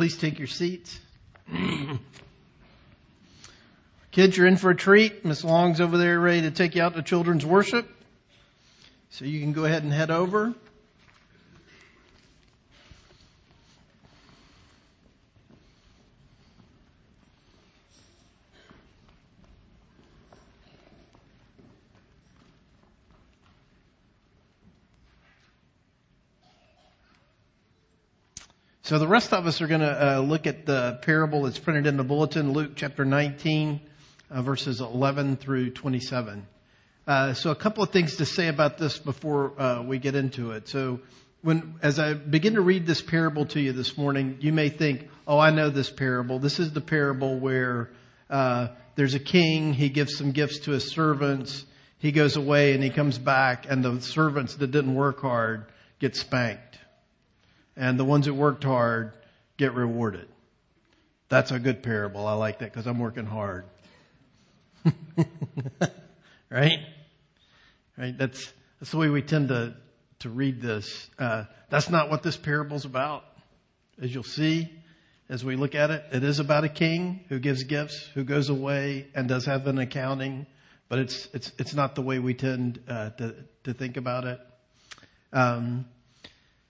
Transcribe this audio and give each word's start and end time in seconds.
Please 0.00 0.16
take 0.16 0.38
your 0.38 0.48
seats. 0.48 0.98
Kids, 4.12 4.34
you're 4.34 4.46
in 4.46 4.56
for 4.56 4.70
a 4.70 4.74
treat. 4.74 5.26
Miss 5.26 5.44
Long's 5.44 5.78
over 5.78 5.98
there 5.98 6.18
ready 6.18 6.40
to 6.40 6.50
take 6.50 6.74
you 6.74 6.82
out 6.82 6.94
to 6.94 7.02
children's 7.02 7.44
worship. 7.44 7.86
So 9.10 9.26
you 9.26 9.40
can 9.40 9.52
go 9.52 9.66
ahead 9.66 9.82
and 9.82 9.92
head 9.92 10.10
over. 10.10 10.54
So 28.90 28.98
the 28.98 29.06
rest 29.06 29.32
of 29.32 29.46
us 29.46 29.60
are 29.60 29.68
going 29.68 29.82
to 29.82 30.16
uh, 30.16 30.18
look 30.18 30.48
at 30.48 30.66
the 30.66 30.98
parable 31.02 31.44
that's 31.44 31.60
printed 31.60 31.86
in 31.86 31.96
the 31.96 32.02
bulletin, 32.02 32.52
Luke 32.52 32.72
chapter 32.74 33.04
19, 33.04 33.80
uh, 34.28 34.42
verses 34.42 34.80
11 34.80 35.36
through 35.36 35.70
27. 35.70 36.44
Uh, 37.06 37.32
so 37.34 37.52
a 37.52 37.54
couple 37.54 37.84
of 37.84 37.90
things 37.90 38.16
to 38.16 38.26
say 38.26 38.48
about 38.48 38.78
this 38.78 38.98
before 38.98 39.52
uh, 39.62 39.82
we 39.84 40.00
get 40.00 40.16
into 40.16 40.50
it. 40.50 40.66
So 40.66 40.98
when, 41.42 41.76
as 41.82 42.00
I 42.00 42.14
begin 42.14 42.54
to 42.54 42.62
read 42.62 42.84
this 42.84 43.00
parable 43.00 43.46
to 43.46 43.60
you 43.60 43.72
this 43.72 43.96
morning, 43.96 44.38
you 44.40 44.52
may 44.52 44.70
think, 44.70 45.08
oh, 45.24 45.38
I 45.38 45.50
know 45.50 45.70
this 45.70 45.88
parable. 45.88 46.40
This 46.40 46.58
is 46.58 46.72
the 46.72 46.80
parable 46.80 47.38
where 47.38 47.90
uh, 48.28 48.70
there's 48.96 49.14
a 49.14 49.20
king, 49.20 49.72
he 49.72 49.88
gives 49.88 50.16
some 50.16 50.32
gifts 50.32 50.58
to 50.64 50.72
his 50.72 50.90
servants, 50.90 51.64
he 51.98 52.10
goes 52.10 52.34
away 52.34 52.72
and 52.72 52.82
he 52.82 52.90
comes 52.90 53.18
back, 53.18 53.70
and 53.70 53.84
the 53.84 54.00
servants 54.00 54.56
that 54.56 54.72
didn't 54.72 54.96
work 54.96 55.20
hard 55.20 55.66
get 56.00 56.16
spanked 56.16 56.70
and 57.80 57.98
the 57.98 58.04
ones 58.04 58.26
that 58.26 58.34
worked 58.34 58.62
hard 58.62 59.14
get 59.56 59.72
rewarded. 59.72 60.28
That's 61.30 61.50
a 61.50 61.58
good 61.58 61.82
parable. 61.82 62.26
I 62.26 62.34
like 62.34 62.58
that 62.58 62.70
because 62.70 62.86
I'm 62.86 62.98
working 62.98 63.24
hard. 63.24 63.64
right? 66.50 66.78
Right? 67.96 68.18
That's, 68.18 68.52
that's 68.78 68.90
the 68.90 68.98
way 68.98 69.08
we 69.08 69.22
tend 69.22 69.48
to, 69.48 69.74
to 70.20 70.28
read 70.28 70.60
this. 70.60 71.08
Uh, 71.18 71.44
that's 71.70 71.88
not 71.88 72.10
what 72.10 72.22
this 72.22 72.36
parable's 72.36 72.84
about. 72.84 73.24
As 74.00 74.12
you'll 74.12 74.24
see, 74.24 74.68
as 75.30 75.42
we 75.42 75.56
look 75.56 75.74
at 75.74 75.90
it, 75.90 76.04
it 76.12 76.22
is 76.22 76.38
about 76.38 76.64
a 76.64 76.68
king 76.68 77.24
who 77.30 77.38
gives 77.38 77.64
gifts, 77.64 78.10
who 78.12 78.24
goes 78.24 78.50
away 78.50 79.06
and 79.14 79.26
does 79.26 79.46
have 79.46 79.66
an 79.66 79.78
accounting, 79.78 80.46
but 80.90 80.98
it's, 80.98 81.28
it's, 81.32 81.50
it's 81.58 81.72
not 81.72 81.94
the 81.94 82.02
way 82.02 82.18
we 82.18 82.34
tend 82.34 82.82
uh, 82.86 83.10
to, 83.10 83.34
to 83.64 83.72
think 83.72 83.96
about 83.96 84.24
it. 84.24 84.38
Um, 85.32 85.86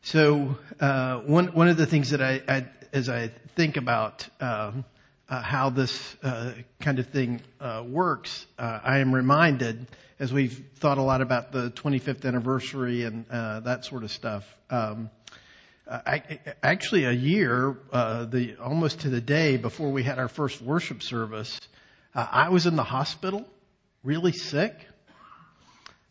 so 0.03 0.57
uh, 0.81 1.19
one 1.21 1.49
one 1.49 1.69
of 1.69 1.77
the 1.77 1.87
things 1.87 2.11
that 2.11 2.23
I, 2.23 2.41
I 2.49 2.67
as 2.93 3.11
I 3.11 3.29
think 3.55 3.77
about 3.77 4.27
um, 4.41 4.85
uh, 5.29 5.43
how 5.43 5.69
this 5.69 6.17
uh, 6.23 6.53
kind 6.81 6.99
of 6.99 7.07
thing 7.09 7.43
uh, 7.61 7.85
works, 7.87 8.47
uh, 8.59 8.81
I 8.83 8.99
am 8.99 9.15
reminded 9.15 9.87
as 10.19 10.33
we've 10.33 10.65
thought 10.77 10.97
a 10.97 11.03
lot 11.03 11.21
about 11.21 11.53
the 11.53 11.71
25th 11.71 12.25
anniversary 12.25 13.05
and 13.05 13.25
uh, 13.31 13.61
that 13.61 13.85
sort 13.85 14.03
of 14.03 14.11
stuff. 14.11 14.45
Um, 14.71 15.11
I, 15.87 16.39
actually, 16.63 17.05
a 17.05 17.13
year, 17.13 17.77
the 17.93 18.57
almost 18.63 19.01
to 19.01 19.11
the 19.11 19.21
day 19.21 19.57
before 19.57 19.91
we 19.91 20.05
had 20.05 20.19
our 20.19 20.29
first 20.29 20.63
worship 20.63 21.03
service, 21.03 21.61
I 22.15 22.49
was 22.51 22.67
in 22.67 22.77
the 22.77 22.85
hospital, 22.85 23.45
really 24.05 24.31
sick, 24.33 24.87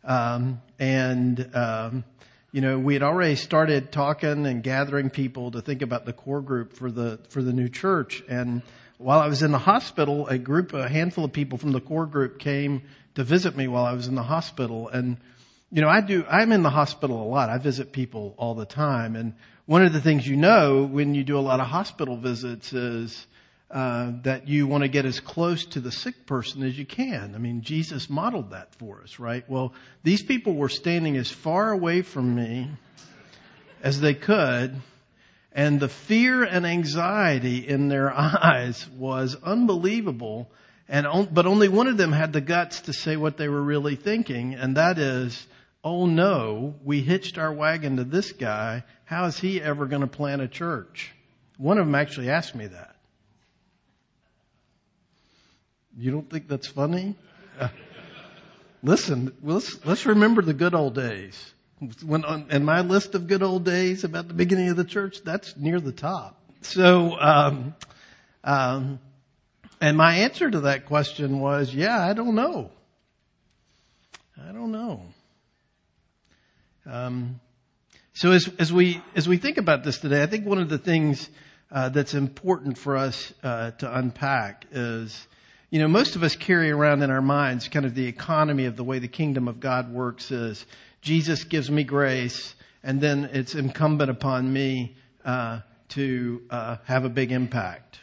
um, 0.03 0.61
and 0.79 1.49
um, 1.55 2.03
you 2.51 2.61
know, 2.61 2.79
we 2.79 2.93
had 2.93 3.03
already 3.03 3.35
started 3.35 3.91
talking 3.91 4.45
and 4.47 4.63
gathering 4.63 5.09
people 5.09 5.51
to 5.51 5.61
think 5.61 5.81
about 5.81 6.05
the 6.05 6.13
core 6.13 6.41
group 6.41 6.73
for 6.73 6.89
the, 6.89 7.19
for 7.29 7.43
the 7.43 7.53
new 7.53 7.69
church. 7.69 8.23
And 8.27 8.63
while 8.97 9.19
I 9.19 9.27
was 9.27 9.43
in 9.43 9.51
the 9.51 9.59
hospital, 9.59 10.27
a 10.27 10.37
group, 10.37 10.73
a 10.73 10.89
handful 10.89 11.25
of 11.25 11.31
people 11.31 11.57
from 11.57 11.71
the 11.71 11.81
core 11.81 12.07
group 12.07 12.39
came 12.39 12.83
to 13.15 13.23
visit 13.23 13.55
me 13.55 13.67
while 13.67 13.85
I 13.85 13.93
was 13.93 14.07
in 14.07 14.15
the 14.15 14.23
hospital. 14.23 14.89
And, 14.89 15.17
you 15.71 15.81
know, 15.81 15.89
I 15.89 16.01
do, 16.01 16.25
I'm 16.29 16.51
in 16.51 16.63
the 16.63 16.69
hospital 16.71 17.21
a 17.21 17.27
lot. 17.27 17.49
I 17.49 17.59
visit 17.59 17.91
people 17.91 18.33
all 18.37 18.55
the 18.55 18.65
time. 18.65 19.15
And 19.15 19.35
one 19.67 19.85
of 19.85 19.93
the 19.93 20.01
things 20.01 20.27
you 20.27 20.35
know 20.35 20.83
when 20.83 21.13
you 21.13 21.23
do 21.23 21.37
a 21.37 21.41
lot 21.41 21.59
of 21.59 21.67
hospital 21.67 22.17
visits 22.17 22.73
is, 22.73 23.27
uh, 23.71 24.13
that 24.23 24.47
you 24.47 24.65
want 24.65 24.81
to 24.81 24.87
get 24.87 25.05
as 25.05 25.19
close 25.19 25.63
to 25.63 25.79
the 25.79 25.91
sick 25.91 26.25
person 26.25 26.63
as 26.63 26.77
you 26.77 26.85
can. 26.85 27.35
I 27.35 27.37
mean, 27.37 27.61
Jesus 27.61 28.09
modeled 28.09 28.49
that 28.51 28.73
for 28.75 29.01
us, 29.03 29.19
right? 29.19 29.47
Well, 29.47 29.73
these 30.03 30.23
people 30.23 30.55
were 30.55 30.69
standing 30.69 31.17
as 31.17 31.29
far 31.29 31.71
away 31.71 32.01
from 32.01 32.33
me 32.33 32.71
as 33.83 34.01
they 34.01 34.15
could, 34.15 34.75
and 35.51 35.79
the 35.79 35.87
fear 35.87 36.43
and 36.43 36.65
anxiety 36.65 37.67
in 37.67 37.89
their 37.89 38.11
eyes 38.17 38.87
was 38.97 39.35
unbelievable. 39.43 40.49
And 40.87 41.31
but 41.31 41.45
only 41.45 41.67
one 41.67 41.85
of 41.85 41.97
them 41.97 42.11
had 42.11 42.33
the 42.33 42.41
guts 42.41 42.81
to 42.81 42.93
say 42.93 43.17
what 43.17 43.37
they 43.37 43.47
were 43.47 43.61
really 43.61 43.95
thinking, 43.95 44.55
and 44.55 44.77
that 44.77 44.97
is, 44.97 45.45
"Oh 45.83 46.07
no, 46.07 46.73
we 46.83 47.01
hitched 47.01 47.37
our 47.37 47.53
wagon 47.53 47.97
to 47.97 48.03
this 48.03 48.31
guy. 48.31 48.83
How 49.05 49.25
is 49.25 49.37
he 49.37 49.61
ever 49.61 49.85
going 49.85 50.01
to 50.01 50.07
plant 50.07 50.41
a 50.41 50.47
church?" 50.47 51.13
One 51.57 51.77
of 51.77 51.85
them 51.85 51.93
actually 51.93 52.31
asked 52.31 52.55
me 52.55 52.65
that. 52.65 52.95
You 55.99 56.11
don't 56.11 56.29
think 56.29 56.47
that's 56.47 56.67
funny? 56.67 57.15
Listen, 58.81 59.35
let's, 59.43 59.85
let's 59.85 60.05
remember 60.05 60.41
the 60.41 60.53
good 60.53 60.73
old 60.73 60.95
days. 60.95 61.53
When 62.05 62.23
on, 62.23 62.49
in 62.49 62.63
my 62.63 62.79
list 62.79 63.15
of 63.15 63.27
good 63.27 63.43
old 63.43 63.65
days 63.65 64.05
about 64.05 64.29
the 64.29 64.33
beginning 64.33 64.69
of 64.69 64.77
the 64.77 64.85
church, 64.85 65.21
that's 65.25 65.57
near 65.57 65.81
the 65.81 65.91
top. 65.91 66.41
So, 66.61 67.19
um, 67.19 67.75
um, 68.45 68.99
and 69.81 69.97
my 69.97 70.15
answer 70.15 70.49
to 70.49 70.61
that 70.61 70.85
question 70.85 71.41
was, 71.41 71.75
yeah, 71.75 72.01
I 72.01 72.13
don't 72.13 72.35
know. 72.35 72.71
I 74.41 74.53
don't 74.53 74.71
know. 74.71 75.03
Um, 76.85 77.41
so 78.13 78.31
as, 78.31 78.49
as 78.57 78.71
we 78.71 79.01
as 79.15 79.27
we 79.27 79.35
think 79.35 79.57
about 79.57 79.83
this 79.83 79.99
today, 79.99 80.23
I 80.23 80.27
think 80.27 80.45
one 80.45 80.59
of 80.59 80.69
the 80.69 80.77
things 80.77 81.29
uh, 81.71 81.89
that's 81.89 82.13
important 82.13 82.77
for 82.77 82.95
us 82.95 83.33
uh, 83.43 83.71
to 83.71 83.97
unpack 83.97 84.65
is 84.71 85.27
you 85.69 85.77
know, 85.77 85.87
most 85.87 86.15
of 86.15 86.23
us 86.23 86.35
carry 86.35 86.71
around 86.71 87.03
in 87.03 87.11
our 87.11 87.21
minds 87.21 87.67
kind 87.67 87.85
of 87.85 87.93
the 87.93 88.07
economy 88.07 88.65
of 88.65 88.75
the 88.75 88.83
way 88.83 88.97
the 88.97 89.07
kingdom 89.07 89.47
of 89.47 89.59
God 89.59 89.93
works 89.93 90.31
is 90.31 90.65
Jesus 91.01 91.43
gives 91.43 91.69
me 91.69 91.83
grace, 91.83 92.55
and 92.83 92.99
then 92.99 93.29
it's 93.33 93.53
incumbent 93.53 94.09
upon 94.09 94.51
me 94.51 94.95
uh, 95.23 95.59
to 95.89 96.41
uh, 96.49 96.77
have 96.85 97.05
a 97.05 97.09
big 97.09 97.31
impact. 97.31 97.99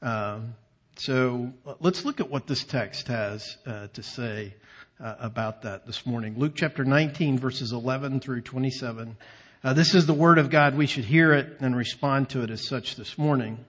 Um, 0.00 0.54
so 0.96 1.52
let's 1.80 2.04
look 2.04 2.20
at 2.20 2.30
what 2.30 2.46
this 2.46 2.62
text 2.62 3.08
has 3.08 3.56
uh, 3.66 3.88
to 3.88 4.02
say 4.02 4.54
uh, 5.00 5.16
about 5.18 5.62
that 5.62 5.86
this 5.86 6.06
morning. 6.06 6.38
Luke 6.38 6.52
chapter 6.54 6.84
19, 6.84 7.36
verses 7.38 7.72
11 7.72 8.20
through 8.20 8.42
27. 8.42 9.16
Uh, 9.64 9.72
this 9.72 9.92
is 9.94 10.06
the 10.06 10.14
word 10.14 10.38
of 10.38 10.50
God. 10.50 10.76
We 10.76 10.86
should 10.86 11.04
hear 11.04 11.32
it 11.32 11.56
and 11.60 11.74
respond 11.74 12.28
to 12.30 12.44
it 12.44 12.50
as 12.50 12.68
such 12.68 12.94
this 12.94 13.18
morning. 13.18 13.64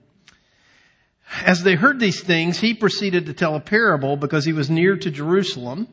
As 1.44 1.62
they 1.62 1.74
heard 1.74 2.00
these 2.00 2.22
things, 2.22 2.58
he 2.58 2.74
proceeded 2.74 3.26
to 3.26 3.32
tell 3.32 3.54
a 3.54 3.60
parable 3.60 4.16
because 4.16 4.44
he 4.44 4.52
was 4.52 4.70
near 4.70 4.96
to 4.96 5.10
Jerusalem 5.10 5.88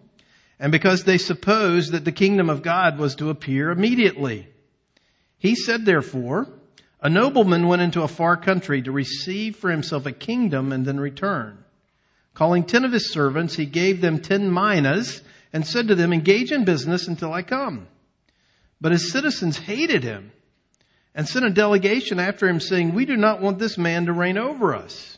and 0.59 0.71
because 0.71 1.03
they 1.03 1.17
supposed 1.17 1.91
that 1.91 2.05
the 2.05 2.11
kingdom 2.11 2.49
of 2.49 2.61
God 2.61 2.97
was 2.97 3.15
to 3.15 3.29
appear 3.29 3.71
immediately. 3.71 4.47
He 5.37 5.55
said, 5.55 5.85
therefore, 5.85 6.47
a 7.01 7.09
nobleman 7.09 7.67
went 7.67 7.81
into 7.81 8.03
a 8.03 8.07
far 8.07 8.37
country 8.37 8.81
to 8.81 8.91
receive 8.91 9.57
for 9.57 9.69
himself 9.69 10.05
a 10.05 10.11
kingdom 10.11 10.71
and 10.71 10.85
then 10.85 10.99
return. 10.99 11.63
Calling 12.33 12.63
ten 12.63 12.85
of 12.85 12.93
his 12.93 13.11
servants, 13.11 13.55
he 13.55 13.65
gave 13.65 14.01
them 14.01 14.19
ten 14.19 14.51
minas 14.51 15.21
and 15.51 15.67
said 15.67 15.87
to 15.89 15.95
them, 15.95 16.13
engage 16.13 16.51
in 16.51 16.63
business 16.63 17.07
until 17.07 17.33
I 17.33 17.41
come. 17.41 17.87
But 18.79 18.91
his 18.91 19.11
citizens 19.11 19.57
hated 19.57 20.03
him 20.03 20.31
and 21.13 21.27
sent 21.27 21.45
a 21.45 21.49
delegation 21.49 22.19
after 22.19 22.47
him 22.47 22.59
saying, 22.59 22.93
we 22.93 23.05
do 23.05 23.17
not 23.17 23.41
want 23.41 23.59
this 23.59 23.77
man 23.77 24.05
to 24.05 24.13
reign 24.13 24.37
over 24.37 24.73
us. 24.73 25.17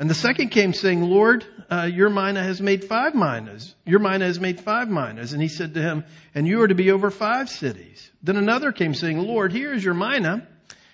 And 0.00 0.08
the 0.08 0.14
second 0.14 0.48
came 0.48 0.72
saying, 0.72 1.02
Lord, 1.02 1.44
uh, 1.70 1.82
your 1.82 2.08
mina 2.08 2.42
has 2.42 2.58
made 2.58 2.84
five 2.86 3.14
minas. 3.14 3.74
Your 3.84 3.98
mina 3.98 4.24
has 4.24 4.40
made 4.40 4.58
five 4.58 4.88
minas. 4.88 5.34
And 5.34 5.42
he 5.42 5.48
said 5.48 5.74
to 5.74 5.82
him, 5.82 6.04
and 6.34 6.48
you 6.48 6.62
are 6.62 6.68
to 6.68 6.74
be 6.74 6.90
over 6.90 7.10
five 7.10 7.50
cities. 7.50 8.10
Then 8.22 8.38
another 8.38 8.72
came 8.72 8.94
saying, 8.94 9.18
Lord, 9.18 9.52
here 9.52 9.74
is 9.74 9.84
your 9.84 9.92
mina, 9.92 10.48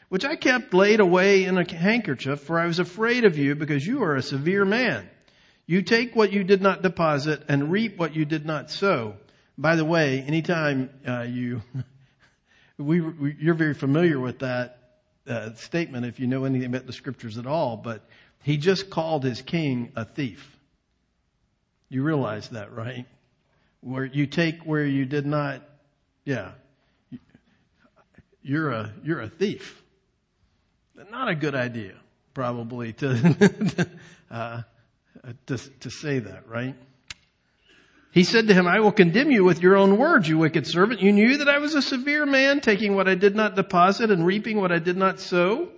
which 0.09 0.25
I 0.25 0.35
kept 0.35 0.75
laid 0.75 0.99
away 0.99 1.45
in 1.45 1.57
a 1.57 1.73
handkerchief, 1.73 2.41
for 2.41 2.59
I 2.59 2.67
was 2.67 2.81
afraid 2.81 3.25
of 3.25 3.39
you 3.39 3.55
because 3.55 3.87
you 3.87 4.03
are 4.03 4.17
a 4.17 4.23
severe 4.23 4.65
man. 4.65 5.09
You 5.67 5.83
take 5.83 6.17
what 6.17 6.33
you 6.33 6.43
did 6.43 6.61
not 6.61 6.83
deposit 6.83 7.45
and 7.49 7.71
reap 7.71 7.99
what 7.99 8.17
you 8.17 8.25
did 8.25 8.45
not 8.45 8.73
sow. 8.73 9.15
By 9.57 9.77
the 9.77 9.85
way, 9.85 10.21
anytime 10.21 10.91
uh, 11.07 11.23
you, 11.23 11.63
we, 12.77 13.01
we, 13.03 13.37
you're 13.39 13.55
very 13.55 13.75
familiar 13.75 14.19
with 14.19 14.41
that 14.41 14.81
uh, 15.29 15.55
statement 15.55 16.07
if 16.07 16.21
you 16.21 16.27
know 16.27 16.45
anything 16.45 16.69
about 16.69 16.87
the 16.87 16.93
scriptures 16.93 17.39
at 17.39 17.47
all, 17.47 17.77
but 17.77 18.09
he 18.47 18.59
just 18.59 18.91
called 18.91 19.25
his 19.25 19.43
king 19.43 19.91
a 19.97 20.05
thief. 20.05 20.57
You 21.89 22.05
realize 22.05 22.51
that, 22.51 22.73
right? 22.73 23.05
Where 23.81 24.05
you 24.05 24.29
take 24.29 24.63
where 24.63 24.87
you 24.87 25.05
did 25.05 25.27
not, 25.27 25.63
yeah. 26.25 26.53
You're 28.43 28.71
a, 28.71 28.93
you're 29.03 29.21
a 29.21 29.29
thief. 29.29 29.83
Not 31.11 31.27
a 31.27 31.35
good 31.35 31.57
idea, 31.57 31.95
probably, 32.35 32.93
to, 32.93 33.89
uh, 34.31 34.63
to, 35.47 35.59
to 35.81 35.91
say 35.91 36.21
that, 36.21 36.47
right? 36.49 36.77
He 38.13 38.23
said 38.23 38.47
to 38.47 38.55
him, 38.55 38.69
I 38.69 38.79
will 38.79 38.93
condemn 38.93 39.33
you 39.33 39.43
with 39.43 39.61
your 39.61 39.77
own 39.77 39.99
words, 39.99 40.29
you 40.29 40.39
wicked 40.39 40.69
servant. 40.69 41.03
You 41.03 41.13
knew 41.13 41.39
that 41.39 41.49
I 41.49 41.59
was 41.59 41.75
a 41.75 41.83
severe 41.83 42.25
man, 42.25 42.61
taking 42.61 42.95
what 42.95 43.09
I 43.09 43.17
did 43.17 43.35
not 43.35 43.57
deposit 43.57 44.13
and 44.13 44.25
reaping 44.25 44.61
what 44.61 44.71
I 44.71 44.79
did 44.79 44.97
not 44.97 45.19
sow. 45.19 45.71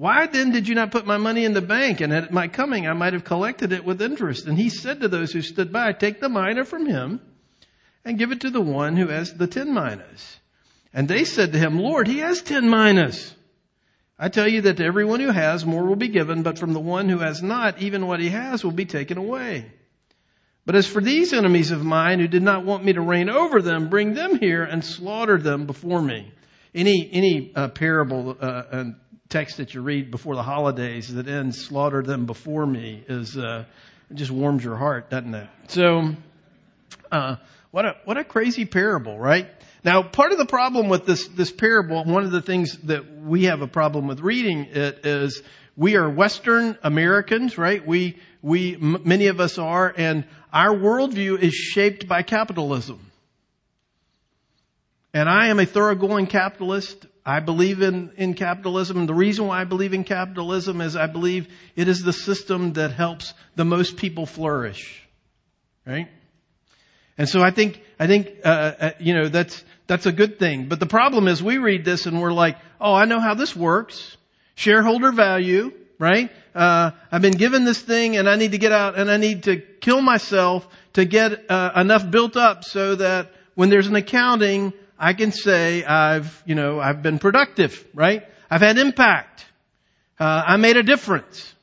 Why 0.00 0.26
then 0.28 0.50
did 0.50 0.66
you 0.66 0.74
not 0.74 0.92
put 0.92 1.04
my 1.04 1.18
money 1.18 1.44
in 1.44 1.52
the 1.52 1.60
bank? 1.60 2.00
And 2.00 2.10
at 2.10 2.32
my 2.32 2.48
coming, 2.48 2.88
I 2.88 2.94
might 2.94 3.12
have 3.12 3.22
collected 3.22 3.70
it 3.70 3.84
with 3.84 4.00
interest. 4.00 4.46
And 4.46 4.56
he 4.56 4.70
said 4.70 5.00
to 5.00 5.08
those 5.08 5.30
who 5.30 5.42
stood 5.42 5.70
by, 5.70 5.92
take 5.92 6.20
the 6.20 6.30
mina 6.30 6.64
from 6.64 6.86
him 6.86 7.20
and 8.02 8.16
give 8.16 8.32
it 8.32 8.40
to 8.40 8.48
the 8.48 8.62
one 8.62 8.96
who 8.96 9.08
has 9.08 9.34
the 9.34 9.46
ten 9.46 9.74
minas. 9.74 10.38
And 10.94 11.06
they 11.06 11.24
said 11.24 11.52
to 11.52 11.58
him, 11.58 11.78
Lord, 11.78 12.08
he 12.08 12.20
has 12.20 12.40
ten 12.40 12.70
minas. 12.70 13.34
I 14.18 14.30
tell 14.30 14.48
you 14.48 14.62
that 14.62 14.78
to 14.78 14.84
everyone 14.86 15.20
who 15.20 15.32
has, 15.32 15.66
more 15.66 15.84
will 15.84 15.96
be 15.96 16.08
given, 16.08 16.42
but 16.42 16.58
from 16.58 16.72
the 16.72 16.80
one 16.80 17.10
who 17.10 17.18
has 17.18 17.42
not, 17.42 17.78
even 17.82 18.06
what 18.06 18.20
he 18.20 18.30
has 18.30 18.64
will 18.64 18.70
be 18.70 18.86
taken 18.86 19.18
away. 19.18 19.70
But 20.64 20.76
as 20.76 20.86
for 20.86 21.02
these 21.02 21.34
enemies 21.34 21.72
of 21.72 21.84
mine 21.84 22.20
who 22.20 22.26
did 22.26 22.42
not 22.42 22.64
want 22.64 22.86
me 22.86 22.94
to 22.94 23.02
reign 23.02 23.28
over 23.28 23.60
them, 23.60 23.90
bring 23.90 24.14
them 24.14 24.38
here 24.38 24.62
and 24.64 24.82
slaughter 24.82 25.36
them 25.36 25.66
before 25.66 26.00
me. 26.00 26.32
Any, 26.74 27.10
any 27.12 27.52
uh, 27.54 27.68
parable 27.68 28.38
uh, 28.40 28.62
and 28.72 28.94
text 29.30 29.58
that 29.58 29.72
you 29.74 29.80
read 29.80 30.10
before 30.10 30.34
the 30.34 30.42
holidays 30.42 31.14
that 31.14 31.28
ends 31.28 31.64
slaughter 31.64 32.02
them 32.02 32.26
before 32.26 32.66
me 32.66 33.04
is 33.08 33.38
uh, 33.38 33.64
just 34.12 34.30
warms 34.30 34.64
your 34.64 34.76
heart, 34.76 35.08
doesn't 35.08 35.34
it? 35.34 35.48
So, 35.68 36.14
uh, 37.12 37.36
what 37.70 37.84
a 37.84 37.96
what 38.04 38.16
a 38.18 38.24
crazy 38.24 38.64
parable, 38.64 39.18
right? 39.18 39.48
Now, 39.84 40.02
part 40.02 40.32
of 40.32 40.38
the 40.38 40.46
problem 40.46 40.88
with 40.88 41.06
this 41.06 41.28
this 41.28 41.52
parable, 41.52 42.04
one 42.04 42.24
of 42.24 42.32
the 42.32 42.42
things 42.42 42.76
that 42.84 43.22
we 43.22 43.44
have 43.44 43.62
a 43.62 43.68
problem 43.68 44.08
with 44.08 44.20
reading 44.20 44.64
it 44.64 45.06
is 45.06 45.42
we 45.76 45.96
are 45.96 46.10
Western 46.10 46.76
Americans, 46.82 47.56
right? 47.56 47.86
We 47.86 48.18
we 48.42 48.74
m- 48.74 49.02
many 49.04 49.28
of 49.28 49.38
us 49.38 49.58
are, 49.58 49.94
and 49.96 50.24
our 50.52 50.74
worldview 50.74 51.38
is 51.38 51.54
shaped 51.54 52.08
by 52.08 52.22
capitalism. 52.22 52.98
And 55.14 55.28
I 55.28 55.48
am 55.48 55.60
a 55.60 55.66
thoroughgoing 55.66 56.26
capitalist. 56.26 57.06
I 57.30 57.38
believe 57.38 57.80
in, 57.80 58.10
in 58.16 58.34
capitalism. 58.34 58.98
And 58.98 59.08
the 59.08 59.14
reason 59.14 59.46
why 59.46 59.60
I 59.60 59.64
believe 59.64 59.94
in 59.94 60.02
capitalism 60.02 60.80
is 60.80 60.96
I 60.96 61.06
believe 61.06 61.46
it 61.76 61.86
is 61.86 62.02
the 62.02 62.12
system 62.12 62.72
that 62.72 62.90
helps 62.90 63.34
the 63.54 63.64
most 63.64 63.96
people 63.96 64.26
flourish. 64.26 65.06
Right? 65.86 66.08
And 67.16 67.28
so 67.28 67.40
I 67.40 67.52
think, 67.52 67.82
I 68.00 68.08
think, 68.08 68.30
uh, 68.44 68.48
uh, 68.48 68.90
you 68.98 69.14
know, 69.14 69.28
that's, 69.28 69.62
that's 69.86 70.06
a 70.06 70.12
good 70.12 70.40
thing. 70.40 70.68
But 70.68 70.80
the 70.80 70.86
problem 70.86 71.28
is 71.28 71.40
we 71.40 71.58
read 71.58 71.84
this 71.84 72.06
and 72.06 72.20
we're 72.20 72.32
like, 72.32 72.58
oh, 72.80 72.94
I 72.94 73.04
know 73.04 73.20
how 73.20 73.34
this 73.34 73.54
works. 73.54 74.16
Shareholder 74.56 75.12
value, 75.12 75.72
right? 76.00 76.30
Uh, 76.52 76.90
I've 77.12 77.22
been 77.22 77.36
given 77.36 77.64
this 77.64 77.80
thing 77.80 78.16
and 78.16 78.28
I 78.28 78.34
need 78.34 78.52
to 78.52 78.58
get 78.58 78.72
out 78.72 78.98
and 78.98 79.08
I 79.08 79.18
need 79.18 79.44
to 79.44 79.58
kill 79.58 80.02
myself 80.02 80.66
to 80.94 81.04
get 81.04 81.48
uh, 81.48 81.70
enough 81.76 82.10
built 82.10 82.36
up 82.36 82.64
so 82.64 82.96
that 82.96 83.30
when 83.54 83.68
there's 83.68 83.86
an 83.86 83.94
accounting, 83.94 84.72
I 85.02 85.14
can 85.14 85.32
say 85.32 85.82
I've, 85.82 86.42
you 86.44 86.54
know, 86.54 86.78
I've 86.78 87.02
been 87.02 87.18
productive, 87.18 87.88
right? 87.94 88.22
I've 88.50 88.60
had 88.60 88.76
impact. 88.76 89.46
Uh, 90.18 90.44
I 90.46 90.56
made 90.58 90.76
a 90.76 90.82
difference. 90.82 91.54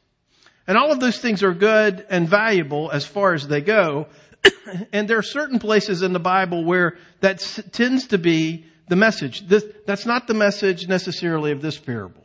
And 0.65 0.75
all 0.75 0.91
of 0.91 0.99
those 0.99 1.19
things 1.19 1.43
are 1.43 1.53
good 1.53 2.03
and 2.09 2.27
valuable 2.27 2.89
as 2.91 3.05
far 3.05 3.35
as 3.35 3.47
they 3.47 3.61
go. 3.61 4.07
and 4.91 5.07
there 5.07 5.19
are 5.19 5.23
certain 5.23 5.59
places 5.59 6.01
in 6.01 6.13
the 6.13 6.19
Bible 6.19 6.65
where 6.65 6.97
that 7.19 7.37
tends 7.71 8.07
to 8.07 8.17
be 8.17 8.65
the 8.87 8.95
message. 8.95 9.47
This, 9.47 9.63
that's 9.85 10.07
not 10.07 10.25
the 10.25 10.33
message 10.33 10.87
necessarily 10.87 11.51
of 11.51 11.61
this 11.61 11.77
parable. 11.77 12.23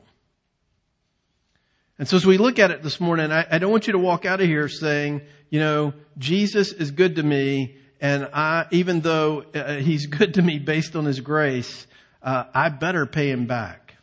And 1.99 2.09
so 2.09 2.17
as 2.17 2.25
we 2.25 2.39
look 2.39 2.59
at 2.59 2.71
it 2.71 2.83
this 2.83 3.01
morning, 3.01 3.31
I, 3.31 3.47
I, 3.51 3.59
don't 3.59 3.71
want 3.71 3.87
you 3.87 3.93
to 3.93 3.99
walk 3.99 4.25
out 4.25 4.41
of 4.41 4.47
here 4.47 4.67
saying, 4.69 5.21
you 5.51 5.61
know, 5.61 5.93
Jesus 6.17 6.73
is 6.73 6.91
good 6.91 7.17
to 7.17 7.23
me, 7.23 7.77
and 8.03 8.29
I, 8.35 8.67
even 8.73 9.01
though 9.01 9.45
uh, 9.55 9.77
he's 9.77 10.07
good 10.07 10.35
to 10.35 10.43
me 10.43 10.59
based 10.59 10.97
on 10.97 11.05
his 11.05 11.21
grace, 11.21 11.87
uh, 12.21 12.45
I 12.53 12.69
better 12.69 13.07
pay 13.07 13.31
him 13.31 13.47
back. 13.47 13.95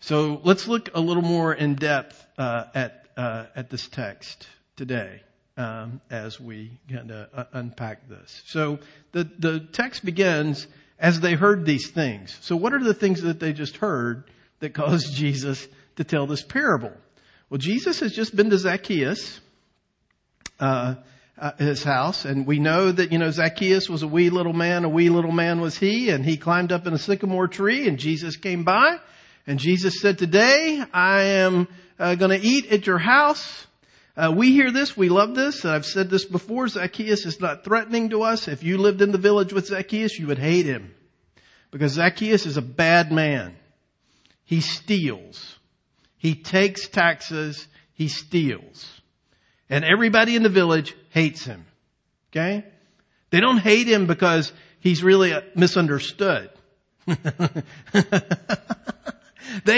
So 0.00 0.40
let's 0.42 0.66
look 0.66 0.90
a 0.94 1.00
little 1.00 1.22
more 1.22 1.54
in 1.54 1.76
depth 1.76 2.26
uh, 2.38 2.64
at 2.74 3.06
uh, 3.16 3.46
at 3.54 3.70
this 3.70 3.86
text 3.88 4.48
today 4.74 5.22
um, 5.56 6.00
as 6.10 6.40
we 6.40 6.72
kind 6.90 7.12
of 7.12 7.28
uh, 7.32 7.44
unpack 7.52 8.08
this. 8.08 8.42
So 8.46 8.80
the 9.12 9.30
the 9.38 9.60
text 9.60 10.04
begins 10.04 10.66
as 10.98 11.20
they 11.20 11.34
heard 11.34 11.64
these 11.64 11.90
things. 11.90 12.36
So 12.40 12.56
what 12.56 12.74
are 12.74 12.82
the 12.82 12.94
things 12.94 13.22
that 13.22 13.38
they 13.38 13.52
just 13.52 13.76
heard 13.76 14.24
that 14.58 14.74
caused 14.74 15.14
Jesus 15.14 15.68
to 15.96 16.04
tell 16.04 16.26
this 16.26 16.42
parable? 16.42 16.92
Well, 17.50 17.58
Jesus 17.58 18.00
has 18.00 18.12
just 18.12 18.36
been 18.36 18.50
to 18.50 18.58
Zacchaeus, 18.58 19.40
uh, 20.60 20.96
uh, 21.38 21.52
his 21.56 21.82
house, 21.82 22.24
and 22.24 22.46
we 22.46 22.58
know 22.58 22.92
that, 22.92 23.10
you 23.10 23.18
know, 23.18 23.30
Zacchaeus 23.30 23.88
was 23.88 24.02
a 24.02 24.08
wee 24.08 24.28
little 24.28 24.52
man, 24.52 24.84
a 24.84 24.88
wee 24.88 25.08
little 25.08 25.32
man 25.32 25.60
was 25.60 25.78
he, 25.78 26.10
and 26.10 26.24
he 26.24 26.36
climbed 26.36 26.72
up 26.72 26.86
in 26.86 26.92
a 26.92 26.98
sycamore 26.98 27.48
tree, 27.48 27.88
and 27.88 27.98
Jesus 27.98 28.36
came 28.36 28.64
by, 28.64 28.98
and 29.46 29.58
Jesus 29.58 30.00
said, 30.00 30.18
today 30.18 30.82
I 30.92 31.22
am 31.22 31.68
uh, 31.98 32.16
gonna 32.16 32.38
eat 32.40 32.70
at 32.70 32.86
your 32.86 32.98
house. 32.98 33.66
Uh, 34.14 34.32
we 34.36 34.52
hear 34.52 34.72
this, 34.72 34.96
we 34.96 35.08
love 35.08 35.34
this. 35.34 35.64
And 35.64 35.72
I've 35.72 35.86
said 35.86 36.10
this 36.10 36.24
before. 36.24 36.66
Zacchaeus 36.68 37.24
is 37.24 37.40
not 37.40 37.64
threatening 37.64 38.10
to 38.10 38.22
us. 38.22 38.48
If 38.48 38.64
you 38.64 38.76
lived 38.76 39.00
in 39.00 39.12
the 39.12 39.18
village 39.18 39.52
with 39.52 39.68
Zacchaeus, 39.68 40.18
you 40.18 40.26
would 40.26 40.38
hate 40.38 40.66
him. 40.66 40.92
Because 41.70 41.92
Zacchaeus 41.92 42.44
is 42.44 42.56
a 42.56 42.62
bad 42.62 43.12
man. 43.12 43.56
He 44.44 44.60
steals. 44.60 45.57
He 46.18 46.34
takes 46.34 46.88
taxes. 46.88 47.66
He 47.94 48.08
steals. 48.08 49.00
And 49.70 49.84
everybody 49.84 50.36
in 50.36 50.42
the 50.42 50.48
village 50.48 50.94
hates 51.10 51.44
him. 51.44 51.66
Okay? 52.30 52.64
They 53.30 53.40
don't 53.40 53.58
hate 53.58 53.86
him 53.86 54.06
because 54.06 54.52
he's 54.80 55.02
really 55.02 55.34
misunderstood. 55.54 56.50
they 57.06 57.14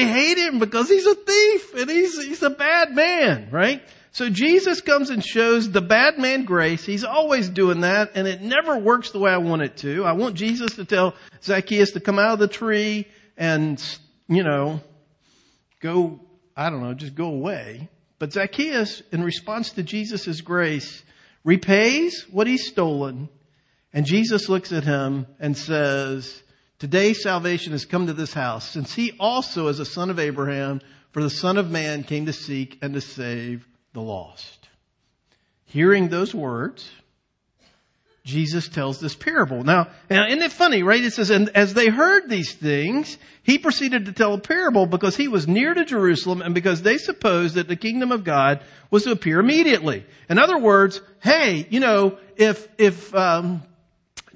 hate 0.07 0.39
him 0.39 0.59
because 0.59 0.89
he's 0.89 1.07
a 1.07 1.15
thief 1.15 1.75
and 1.75 1.91
he's, 1.91 2.25
he's 2.25 2.43
a 2.43 2.51
bad 2.51 2.93
man, 2.93 3.49
right? 3.51 3.83
So 4.13 4.29
Jesus 4.29 4.81
comes 4.81 5.11
and 5.11 5.25
shows 5.25 5.71
the 5.71 5.81
bad 5.81 6.19
man 6.19 6.45
grace. 6.45 6.85
He's 6.85 7.05
always 7.05 7.49
doing 7.49 7.83
that 7.83 8.13
and 8.15 8.27
it 8.27 8.43
never 8.43 8.79
works 8.79 9.13
the 9.13 9.21
way 9.21 9.31
I 9.31 9.39
want 9.39 9.63
it 9.63 9.77
to. 9.79 10.05
I 10.05 10.13
want 10.13 10.35
Jesus 10.35 10.75
to 10.77 10.85
tell 10.85 11.15
Zacchaeus 11.43 11.93
to 11.93 12.01
come 12.01 12.19
out 12.19 12.33
of 12.33 12.39
the 12.41 12.49
tree 12.49 13.07
and, 13.37 13.83
you 14.29 14.43
know, 14.43 14.81
go, 15.81 16.21
I 16.61 16.69
don't 16.69 16.83
know, 16.83 16.93
just 16.93 17.15
go 17.15 17.25
away. 17.25 17.89
But 18.19 18.35
Zacchaeus, 18.35 19.03
in 19.13 19.25
response 19.25 19.71
to 19.71 19.83
Jesus' 19.83 20.43
grace, 20.43 21.03
repays 21.43 22.27
what 22.31 22.47
he's 22.47 22.67
stolen. 22.67 23.31
And 23.95 24.05
Jesus 24.05 24.51
looks 24.51 24.71
at 24.71 24.85
him 24.85 25.27
and 25.39 25.57
says, 25.57 26.43
today 26.79 27.15
salvation 27.15 27.73
has 27.73 27.87
come 27.87 28.09
to 28.09 28.13
this 28.13 28.35
house 28.35 28.69
since 28.69 28.93
he 28.93 29.13
also 29.19 29.69
is 29.69 29.81
a 29.81 29.87
son 29.87 30.11
of 30.11 30.19
Abraham 30.19 30.83
for 31.13 31.23
the 31.23 31.31
son 31.31 31.57
of 31.57 31.71
man 31.71 32.05
came 32.05 32.27
to 32.27 32.33
seek 32.35 32.79
and 32.83 32.93
to 32.93 33.01
save 33.01 33.67
the 33.95 34.03
lost. 34.03 34.69
Hearing 35.65 36.09
those 36.09 36.35
words, 36.35 36.91
Jesus 38.25 38.69
tells 38.69 39.01
this 39.01 39.17
parable. 39.17 39.65
Now, 39.65 39.89
now, 40.11 40.27
isn't 40.27 40.43
it 40.43 40.53
funny, 40.53 40.83
right? 40.83 41.03
It 41.03 41.13
says, 41.13 41.31
and 41.31 41.49
as 41.51 41.73
they 41.73 41.89
heard 41.89 42.29
these 42.29 42.53
things, 42.53 43.17
he 43.43 43.59
proceeded 43.59 44.07
to 44.07 44.13
tell 44.13 44.35
a 44.35 44.39
parable 44.39 44.87
because 44.87 45.17
he 45.17 45.27
was 45.27 45.49
near 45.49 45.73
to 45.73 45.85
Jerusalem 45.85 46.43
and 46.43 46.55
because 46.55 46.83
they 46.83 46.99
supposed 46.99 47.55
that 47.55 47.67
the 47.67 47.77
kingdom 47.77 48.13
of 48.13 48.25
God 48.25 48.63
was 48.91 49.05
to 49.05 49.13
appear 49.13 49.41
immediately. 49.41 50.05
In 50.29 50.39
other 50.39 50.59
words, 50.59 51.01
hey, 51.23 51.67
you 51.71 51.81
know, 51.81 52.19
if, 52.37 52.69
if, 52.77 53.15
um, 53.15 53.63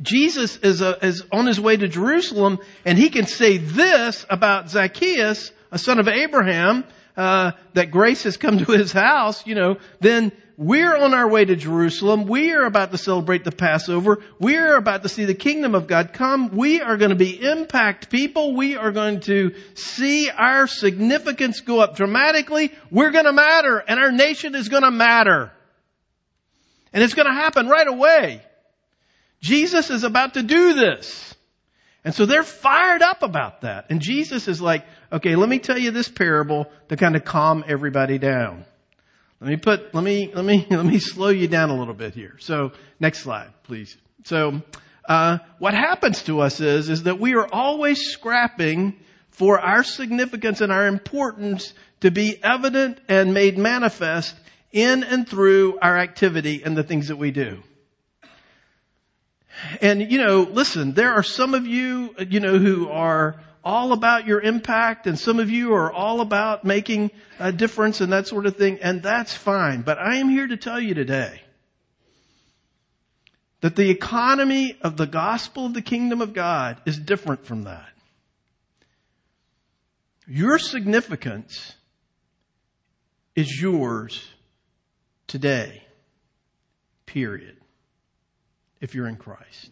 Jesus 0.03 0.57
is, 0.57 0.81
a, 0.81 1.05
is 1.07 1.23
on 1.31 1.47
his 1.47 1.61
way 1.61 1.77
to 1.77 1.87
Jerusalem 1.87 2.59
and 2.85 2.99
he 2.99 3.11
can 3.11 3.27
say 3.27 3.59
this 3.59 4.27
about 4.29 4.71
Zacchaeus, 4.71 5.53
a 5.71 5.79
son 5.79 6.01
of 6.01 6.09
Abraham, 6.09 6.85
uh, 7.17 7.53
that 7.75 7.91
grace 7.91 8.25
has 8.25 8.37
come 8.37 8.59
to 8.59 8.73
his 8.73 8.93
house, 8.93 9.47
you 9.47 9.55
know, 9.55 9.79
then 10.01 10.33
we're 10.57 10.97
on 10.97 11.15
our 11.15 11.29
way 11.29 11.45
to 11.45 11.57
Jerusalem. 11.57 12.27
We 12.27 12.53
are 12.53 12.65
about 12.65 12.93
to 12.93 12.99
celebrate 12.99 13.43
the 13.43 13.51
Passover. 13.51 14.23
We 14.39 14.57
are 14.57 14.77
about 14.77 15.03
to 15.03 15.09
see 15.09 15.25
the 15.25 15.35
kingdom 15.35 15.75
of 15.75 15.89
God 15.89 16.13
come. 16.13 16.57
We 16.57 16.81
are 16.81 16.97
going 16.97 17.11
to 17.11 17.17
be 17.17 17.43
impact 17.43 18.09
people. 18.09 18.55
We 18.55 18.77
are 18.77 18.93
going 18.93 19.21
to 19.21 19.55
see 19.75 20.31
our 20.31 20.69
significance 20.69 21.61
go 21.61 21.81
up 21.81 21.97
dramatically. 21.97 22.73
We're 22.91 23.11
going 23.11 23.25
to 23.25 23.33
matter 23.33 23.79
and 23.79 23.99
our 23.99 24.13
nation 24.13 24.55
is 24.55 24.69
going 24.69 24.85
to 24.85 24.93
matter. 24.93 25.51
And 26.93 27.03
it's 27.03 27.15
going 27.15 27.27
to 27.27 27.35
happen 27.35 27.67
right 27.67 27.89
away. 27.89 28.41
Jesus 29.41 29.91
is 29.91 30.05
about 30.05 30.35
to 30.35 30.43
do 30.43 30.75
this. 30.75 31.35
And 32.05 32.15
so 32.15 32.27
they're 32.27 32.45
fired 32.45 33.03
up 33.03 33.23
about 33.23 33.63
that. 33.63 33.87
And 33.91 34.01
Jesus 34.01 34.47
is 34.47 34.61
like, 34.61 34.85
okay, 35.15 35.37
let 35.37 35.49
me 35.49 35.61
tell 35.61 35.79
you 35.79 35.93
this 35.93 36.09
parable 36.09 36.71
to 36.89 36.97
kind 36.97 37.15
of 37.17 37.25
calm 37.25 37.65
everybody 37.67 38.19
down. 38.19 38.65
Let 39.41 39.49
me 39.49 39.57
put, 39.57 39.95
let 39.95 40.03
me, 40.03 40.33
let 40.35 40.45
me, 40.45 40.67
let 40.71 40.85
me 40.85 40.99
slow 40.99 41.29
you 41.29 41.49
down 41.49 41.71
a 41.71 41.77
little 41.77 41.95
bit 41.95 42.15
here. 42.15 42.37
So 42.41 42.73
next 43.01 43.21
slide, 43.21 43.51
please. 43.63 43.97
So, 44.25 44.61
uh, 45.09 45.39
what 45.59 45.75
happens 45.75 46.23
to 46.25 46.41
us 46.41 46.61
is, 46.61 46.89
is 46.89 47.03
that 47.03 47.21
we 47.21 47.35
are 47.35 47.47
always 47.53 48.01
scrapping 48.01 48.99
for 49.29 49.61
our 49.61 49.85
significance 49.85 50.63
and 50.63 50.73
our 50.73 50.87
importance 50.87 51.75
to 52.01 52.11
be 52.11 52.43
evident 52.43 52.99
and 53.07 53.35
made 53.35 53.59
manifest 53.59 54.35
in 54.73 55.05
and 55.05 55.29
through 55.29 55.79
our 55.81 55.99
activity 55.99 56.63
and 56.65 56.75
the 56.75 56.83
things 56.83 57.09
that 57.09 57.17
we 57.17 57.31
do. 57.31 57.63
And, 59.83 60.11
you 60.11 60.19
know, 60.19 60.43
listen, 60.43 60.95
there 60.95 61.13
are 61.13 61.23
some 61.23 61.55
of 61.55 61.67
you, 61.67 62.15
you 62.19 62.41
know, 62.41 62.59
who 62.59 62.89
are 62.89 63.37
all 63.65 63.93
about 63.93 64.27
your 64.27 64.41
impact 64.41 65.07
and 65.07 65.19
some 65.19 65.41
of 65.41 65.51
you 65.51 65.75
are 65.75 65.91
all 65.93 66.21
about 66.21 66.65
making 66.65 67.11
a 67.39 67.51
difference 67.51 68.01
and 68.01 68.13
that 68.13 68.29
sort 68.29 68.47
of 68.47 68.57
thing, 68.57 68.79
and 68.81 69.03
that's 69.03 69.35
fine. 69.35 69.83
But 69.83 69.99
I 69.99 70.17
am 70.17 70.29
here 70.29 70.47
to 70.47 70.57
tell 70.57 70.79
you 70.79 70.95
today 70.95 71.41
that 73.63 73.77
the 73.77 73.89
economy 73.89 74.77
of 74.83 74.99
the 74.99 75.07
gospel 75.07 75.67
of 75.67 75.73
the 75.73 75.83
kingdom 75.83 76.21
of 76.21 76.35
God 76.35 76.83
is 76.85 76.99
different 76.99 77.47
from 77.47 77.63
that. 77.63 77.89
Your 80.27 80.59
significance 80.59 81.75
is 83.35 83.61
yours 83.61 84.23
today. 85.27 85.83
Period. 87.07 87.57
If 88.81 88.95
you're 88.95 89.09
in 89.09 89.17
Christ. 89.17 89.71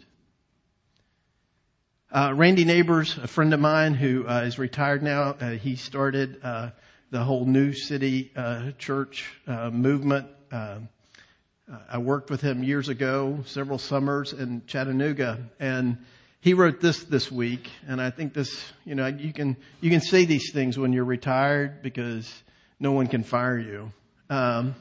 Uh, 2.12 2.30
Randy 2.36 2.66
Nabors, 2.66 3.16
a 3.16 3.26
friend 3.26 3.54
of 3.54 3.60
mine 3.60 3.94
who 3.94 4.28
uh, 4.28 4.42
is 4.42 4.58
retired 4.58 5.02
now, 5.02 5.34
uh, 5.40 5.52
he 5.52 5.76
started 5.76 6.38
uh, 6.42 6.68
the 7.10 7.24
whole 7.24 7.46
New 7.46 7.72
City 7.72 8.30
uh, 8.36 8.72
Church 8.72 9.32
uh, 9.46 9.70
movement. 9.70 10.26
I 10.52 11.96
worked 11.96 12.28
with 12.28 12.42
him 12.42 12.62
years 12.62 12.90
ago, 12.90 13.38
several 13.46 13.78
summers 13.78 14.34
in 14.34 14.60
Chattanooga, 14.66 15.38
and 15.58 15.96
he 16.42 16.52
wrote 16.52 16.82
this 16.82 17.02
this 17.04 17.32
week. 17.32 17.70
And 17.88 17.98
I 17.98 18.10
think 18.10 18.34
this, 18.34 18.62
you 18.84 18.94
know, 18.94 19.06
you 19.06 19.32
can 19.32 19.56
you 19.80 19.88
can 19.88 20.02
say 20.02 20.26
these 20.26 20.52
things 20.52 20.78
when 20.78 20.92
you're 20.92 21.06
retired 21.06 21.82
because 21.82 22.30
no 22.78 22.92
one 22.92 23.06
can 23.06 23.22
fire 23.22 23.58
you. 23.58 23.90
Um, 24.28 24.74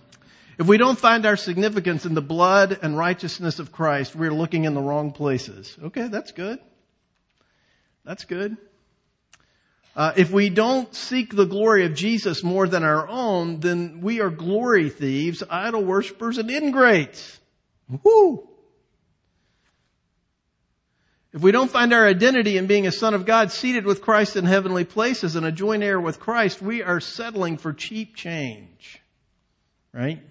if 0.57 0.67
we 0.67 0.75
don't 0.75 0.99
find 0.99 1.25
our 1.25 1.37
significance 1.37 2.05
in 2.05 2.13
the 2.13 2.21
blood 2.21 2.77
and 2.81 2.97
righteousness 2.97 3.59
of 3.59 3.71
Christ, 3.71 4.17
we're 4.17 4.33
looking 4.33 4.65
in 4.65 4.73
the 4.73 4.81
wrong 4.81 5.13
places. 5.13 5.77
Okay, 5.81 6.09
that's 6.09 6.33
good. 6.33 6.59
That's 8.03 8.25
good. 8.25 8.57
Uh, 9.95 10.13
if 10.15 10.31
we 10.31 10.49
don't 10.49 10.93
seek 10.95 11.35
the 11.35 11.45
glory 11.45 11.85
of 11.85 11.93
Jesus 11.93 12.43
more 12.43 12.67
than 12.67 12.83
our 12.83 13.07
own, 13.07 13.59
then 13.59 13.99
we 14.01 14.21
are 14.21 14.29
glory 14.29 14.89
thieves, 14.89 15.43
idol 15.49 15.83
worshippers, 15.83 16.37
and 16.37 16.49
ingrates. 16.49 17.39
Woo! 18.03 18.47
If 21.33 21.41
we 21.41 21.51
don't 21.51 21.71
find 21.71 21.93
our 21.93 22.05
identity 22.07 22.57
in 22.57 22.67
being 22.67 22.87
a 22.87 22.91
son 22.91 23.13
of 23.13 23.25
God 23.25 23.51
seated 23.51 23.85
with 23.85 24.01
Christ 24.01 24.35
in 24.35 24.45
heavenly 24.45 24.83
places 24.83 25.35
and 25.35 25.45
a 25.45 25.51
joint 25.51 25.83
heir 25.83 25.99
with 25.99 26.19
Christ, 26.19 26.61
we 26.61 26.81
are 26.81 26.99
settling 26.99 27.57
for 27.57 27.71
cheap 27.71 28.15
change. 28.15 29.01
Right? 29.93 30.21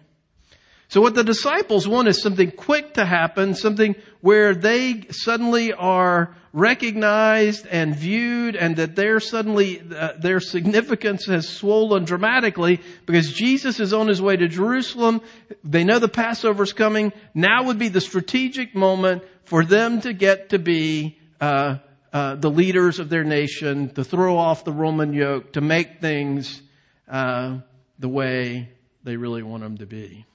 So 0.90 1.00
what 1.00 1.14
the 1.14 1.22
disciples 1.22 1.86
want 1.86 2.08
is 2.08 2.20
something 2.20 2.50
quick 2.50 2.94
to 2.94 3.04
happen, 3.04 3.54
something 3.54 3.94
where 4.22 4.56
they 4.56 5.04
suddenly 5.10 5.72
are 5.72 6.34
recognized 6.52 7.64
and 7.68 7.94
viewed 7.94 8.56
and 8.56 8.74
that 8.74 8.96
their 8.96 9.20
suddenly, 9.20 9.80
uh, 9.80 10.14
their 10.18 10.40
significance 10.40 11.26
has 11.26 11.48
swollen 11.48 12.06
dramatically 12.06 12.80
because 13.06 13.32
Jesus 13.32 13.78
is 13.78 13.92
on 13.92 14.08
his 14.08 14.20
way 14.20 14.36
to 14.36 14.48
Jerusalem. 14.48 15.20
They 15.62 15.84
know 15.84 16.00
the 16.00 16.08
Passover's 16.08 16.72
coming. 16.72 17.12
Now 17.34 17.66
would 17.66 17.78
be 17.78 17.88
the 17.88 18.00
strategic 18.00 18.74
moment 18.74 19.22
for 19.44 19.64
them 19.64 20.00
to 20.00 20.12
get 20.12 20.48
to 20.48 20.58
be, 20.58 21.16
uh, 21.40 21.76
uh, 22.12 22.34
the 22.34 22.50
leaders 22.50 22.98
of 22.98 23.10
their 23.10 23.22
nation, 23.22 23.94
to 23.94 24.02
throw 24.02 24.36
off 24.36 24.64
the 24.64 24.72
Roman 24.72 25.12
yoke, 25.12 25.52
to 25.52 25.60
make 25.60 26.00
things, 26.00 26.60
uh, 27.08 27.58
the 28.00 28.08
way 28.08 28.70
they 29.04 29.16
really 29.16 29.44
want 29.44 29.62
them 29.62 29.78
to 29.78 29.86
be. 29.86 30.26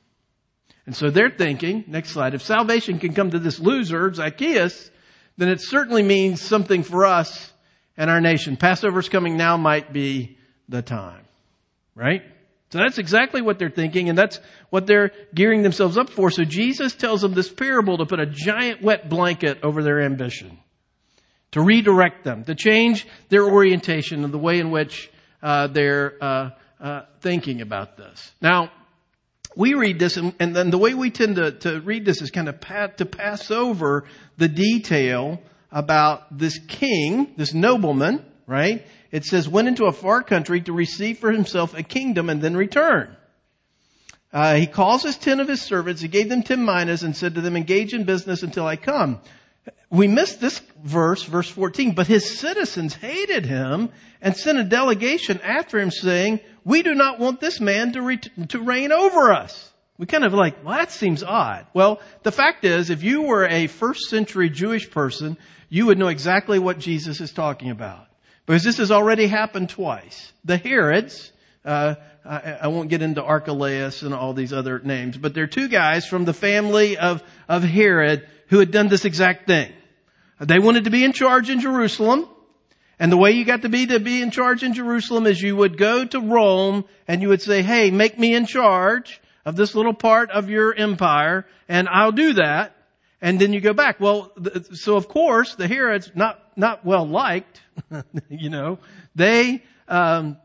And 0.85 0.95
so 0.95 1.09
they're 1.09 1.31
thinking, 1.31 1.83
next 1.87 2.11
slide, 2.11 2.35
if 2.35 2.43
salvation 2.43 2.99
can 2.99 3.13
come 3.13 3.31
to 3.31 3.39
this 3.39 3.59
loser, 3.59 4.13
Zacchaeus, 4.13 4.91
then 5.37 5.49
it 5.49 5.61
certainly 5.61 6.03
means 6.03 6.41
something 6.41 6.83
for 6.83 7.05
us 7.05 7.51
and 7.97 8.09
our 8.09 8.21
nation. 8.21 8.55
Passover's 8.57 9.09
coming 9.09 9.37
now 9.37 9.57
might 9.57 9.91
be 9.91 10.37
the 10.69 10.81
time. 10.81 11.25
Right? 11.95 12.23
So 12.71 12.79
that's 12.79 12.97
exactly 12.97 13.41
what 13.41 13.57
they're 13.57 13.69
thinking 13.69 14.09
and 14.09 14.17
that's 14.17 14.39
what 14.69 14.85
they're 14.85 15.11
gearing 15.33 15.63
themselves 15.63 15.97
up 15.97 16.09
for. 16.09 16.29
So 16.29 16.43
Jesus 16.43 16.93
tells 16.93 17.21
them 17.21 17.33
this 17.33 17.51
parable 17.51 17.97
to 17.99 18.05
put 18.05 18.19
a 18.19 18.25
giant 18.25 18.81
wet 18.81 19.09
blanket 19.09 19.59
over 19.63 19.81
their 19.81 20.01
ambition. 20.01 20.57
To 21.51 21.61
redirect 21.61 22.25
them, 22.25 22.43
to 22.45 22.55
change 22.55 23.07
their 23.29 23.45
orientation 23.45 24.25
and 24.25 24.33
the 24.33 24.37
way 24.37 24.59
in 24.59 24.71
which 24.71 25.09
uh, 25.41 25.67
they're 25.67 26.21
uh, 26.21 26.49
uh, 26.81 27.01
thinking 27.21 27.61
about 27.61 27.95
this. 27.95 28.31
Now, 28.41 28.71
we 29.55 29.73
read 29.73 29.99
this 29.99 30.17
and, 30.17 30.33
and, 30.39 30.55
then 30.55 30.69
the 30.69 30.77
way 30.77 30.93
we 30.93 31.09
tend 31.09 31.37
to, 31.37 31.51
to 31.51 31.79
read 31.81 32.05
this 32.05 32.21
is 32.21 32.31
kind 32.31 32.49
of 32.49 32.59
pat, 32.59 32.97
to 32.97 33.05
pass 33.05 33.51
over 33.51 34.05
the 34.37 34.47
detail 34.47 35.41
about 35.71 36.37
this 36.37 36.59
king, 36.67 37.33
this 37.37 37.53
nobleman, 37.53 38.25
right? 38.47 38.85
It 39.11 39.25
says 39.25 39.47
went 39.47 39.67
into 39.67 39.85
a 39.85 39.91
far 39.91 40.23
country 40.23 40.61
to 40.61 40.73
receive 40.73 41.19
for 41.19 41.31
himself 41.31 41.73
a 41.73 41.83
kingdom 41.83 42.29
and 42.29 42.41
then 42.41 42.55
return. 42.55 43.15
Uh, 44.33 44.55
he 44.55 44.67
calls 44.67 45.03
his 45.03 45.17
ten 45.17 45.39
of 45.39 45.47
his 45.47 45.61
servants. 45.61 46.01
He 46.01 46.09
gave 46.09 46.27
them 46.27 46.43
ten 46.43 46.63
minas 46.63 47.03
and 47.03 47.15
said 47.15 47.35
to 47.35 47.41
them, 47.41 47.55
engage 47.55 47.93
in 47.93 48.03
business 48.03 48.43
until 48.43 48.67
I 48.67 48.75
come. 48.75 49.21
We 49.89 50.07
missed 50.07 50.41
this 50.41 50.61
verse, 50.83 51.23
verse 51.23 51.49
14, 51.49 51.93
but 51.93 52.07
his 52.07 52.37
citizens 52.37 52.95
hated 52.95 53.45
him 53.45 53.89
and 54.21 54.35
sent 54.35 54.57
a 54.57 54.63
delegation 54.63 55.39
after 55.41 55.79
him 55.79 55.91
saying, 55.91 56.41
we 56.65 56.81
do 56.81 56.95
not 56.95 57.19
want 57.19 57.39
this 57.39 57.61
man 57.61 57.93
to, 57.93 58.01
re- 58.01 58.17
to 58.17 58.59
reign 58.59 58.91
over 58.91 59.31
us. 59.31 59.71
We 59.97 60.07
kind 60.07 60.25
of 60.25 60.33
like, 60.33 60.65
well, 60.65 60.77
that 60.77 60.91
seems 60.91 61.23
odd. 61.23 61.67
Well, 61.73 62.01
the 62.23 62.31
fact 62.31 62.65
is, 62.65 62.89
if 62.89 63.03
you 63.03 63.21
were 63.21 63.45
a 63.45 63.67
first 63.67 64.09
century 64.09 64.49
Jewish 64.49 64.89
person, 64.89 65.37
you 65.69 65.85
would 65.85 65.97
know 65.97 66.07
exactly 66.07 66.59
what 66.59 66.79
Jesus 66.79 67.21
is 67.21 67.31
talking 67.31 67.69
about. 67.69 68.07
Because 68.45 68.63
this 68.63 68.77
has 68.77 68.91
already 68.91 69.27
happened 69.27 69.69
twice. 69.69 70.33
The 70.43 70.57
Herods, 70.57 71.31
uh, 71.63 71.95
I, 72.25 72.57
I, 72.63 72.67
won't 72.67 72.89
get 72.89 73.01
into 73.01 73.23
Archelaus 73.23 74.01
and 74.01 74.13
all 74.13 74.33
these 74.33 74.53
other 74.53 74.79
names, 74.79 75.17
but 75.17 75.33
there 75.33 75.45
are 75.45 75.47
two 75.47 75.67
guys 75.67 76.05
from 76.05 76.25
the 76.25 76.33
family 76.33 76.97
of, 76.97 77.23
of 77.47 77.63
Herod 77.63 78.27
who 78.49 78.59
had 78.59 78.71
done 78.71 78.87
this 78.87 79.05
exact 79.05 79.47
thing. 79.47 79.71
They 80.39 80.59
wanted 80.59 80.83
to 80.83 80.89
be 80.89 81.03
in 81.03 81.13
charge 81.13 81.49
in 81.49 81.59
Jerusalem. 81.61 82.27
And 82.99 83.11
the 83.11 83.17
way 83.17 83.31
you 83.31 83.43
got 83.43 83.63
to 83.63 83.69
be 83.69 83.87
to 83.87 83.99
be 83.99 84.21
in 84.21 84.31
charge 84.31 84.63
in 84.63 84.73
Jerusalem 84.73 85.27
is 85.27 85.41
you 85.41 85.55
would 85.55 85.77
go 85.77 86.05
to 86.05 86.19
Rome 86.19 86.85
and 87.07 87.21
you 87.21 87.29
would 87.29 87.41
say, 87.41 87.61
hey, 87.61 87.91
make 87.91 88.17
me 88.17 88.33
in 88.33 88.45
charge 88.45 89.21
of 89.45 89.55
this 89.55 89.75
little 89.75 89.93
part 89.93 90.31
of 90.31 90.49
your 90.49 90.73
empire 90.73 91.45
and 91.67 91.89
I'll 91.89 92.13
do 92.13 92.33
that. 92.33 92.75
And 93.21 93.39
then 93.39 93.53
you 93.53 93.59
go 93.59 93.73
back. 93.73 93.99
Well, 93.99 94.31
so 94.73 94.95
of 94.95 95.07
course 95.07 95.55
the 95.55 95.67
Herods, 95.67 96.11
not, 96.15 96.39
not 96.55 96.85
well 96.85 97.07
liked, 97.07 97.61
you 98.29 98.49
know, 98.49 98.79
they, 99.13 99.63
um, 99.87 100.37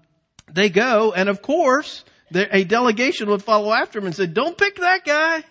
they 0.52 0.70
go 0.70 1.12
and 1.12 1.28
of 1.28 1.42
course 1.42 2.04
a 2.34 2.64
delegation 2.64 3.28
would 3.30 3.42
follow 3.42 3.72
after 3.72 3.98
him 3.98 4.06
and 4.06 4.14
say, 4.14 4.26
don't 4.26 4.56
pick 4.56 4.76
that 4.76 5.04
guy. 5.04 5.44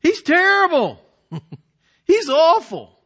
He's 0.00 0.22
terrible. 0.22 1.00
He's 2.04 2.28
awful. 2.28 2.97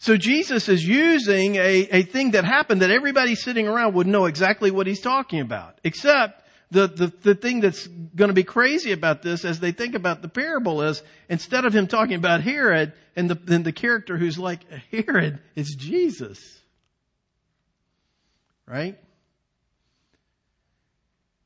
So 0.00 0.16
Jesus 0.16 0.70
is 0.70 0.82
using 0.82 1.56
a, 1.56 1.86
a 1.92 2.02
thing 2.04 2.30
that 2.30 2.46
happened 2.46 2.80
that 2.80 2.90
everybody 2.90 3.34
sitting 3.34 3.68
around 3.68 3.92
would 3.94 4.06
know 4.06 4.24
exactly 4.24 4.70
what 4.70 4.86
he's 4.86 5.02
talking 5.02 5.40
about. 5.40 5.78
Except 5.84 6.42
the, 6.70 6.86
the, 6.86 7.12
the 7.20 7.34
thing 7.34 7.60
that's 7.60 7.86
going 7.86 8.28
to 8.30 8.34
be 8.34 8.42
crazy 8.42 8.92
about 8.92 9.20
this 9.20 9.44
as 9.44 9.60
they 9.60 9.72
think 9.72 9.94
about 9.94 10.22
the 10.22 10.28
parable 10.28 10.80
is 10.80 11.02
instead 11.28 11.66
of 11.66 11.74
him 11.74 11.86
talking 11.86 12.14
about 12.14 12.40
Herod 12.40 12.94
and 13.14 13.28
the, 13.28 13.54
and 13.54 13.62
the 13.62 13.72
character 13.72 14.16
who's 14.16 14.38
like 14.38 14.62
Herod, 14.90 15.38
it's 15.54 15.74
Jesus. 15.74 16.38
Right? 18.66 18.98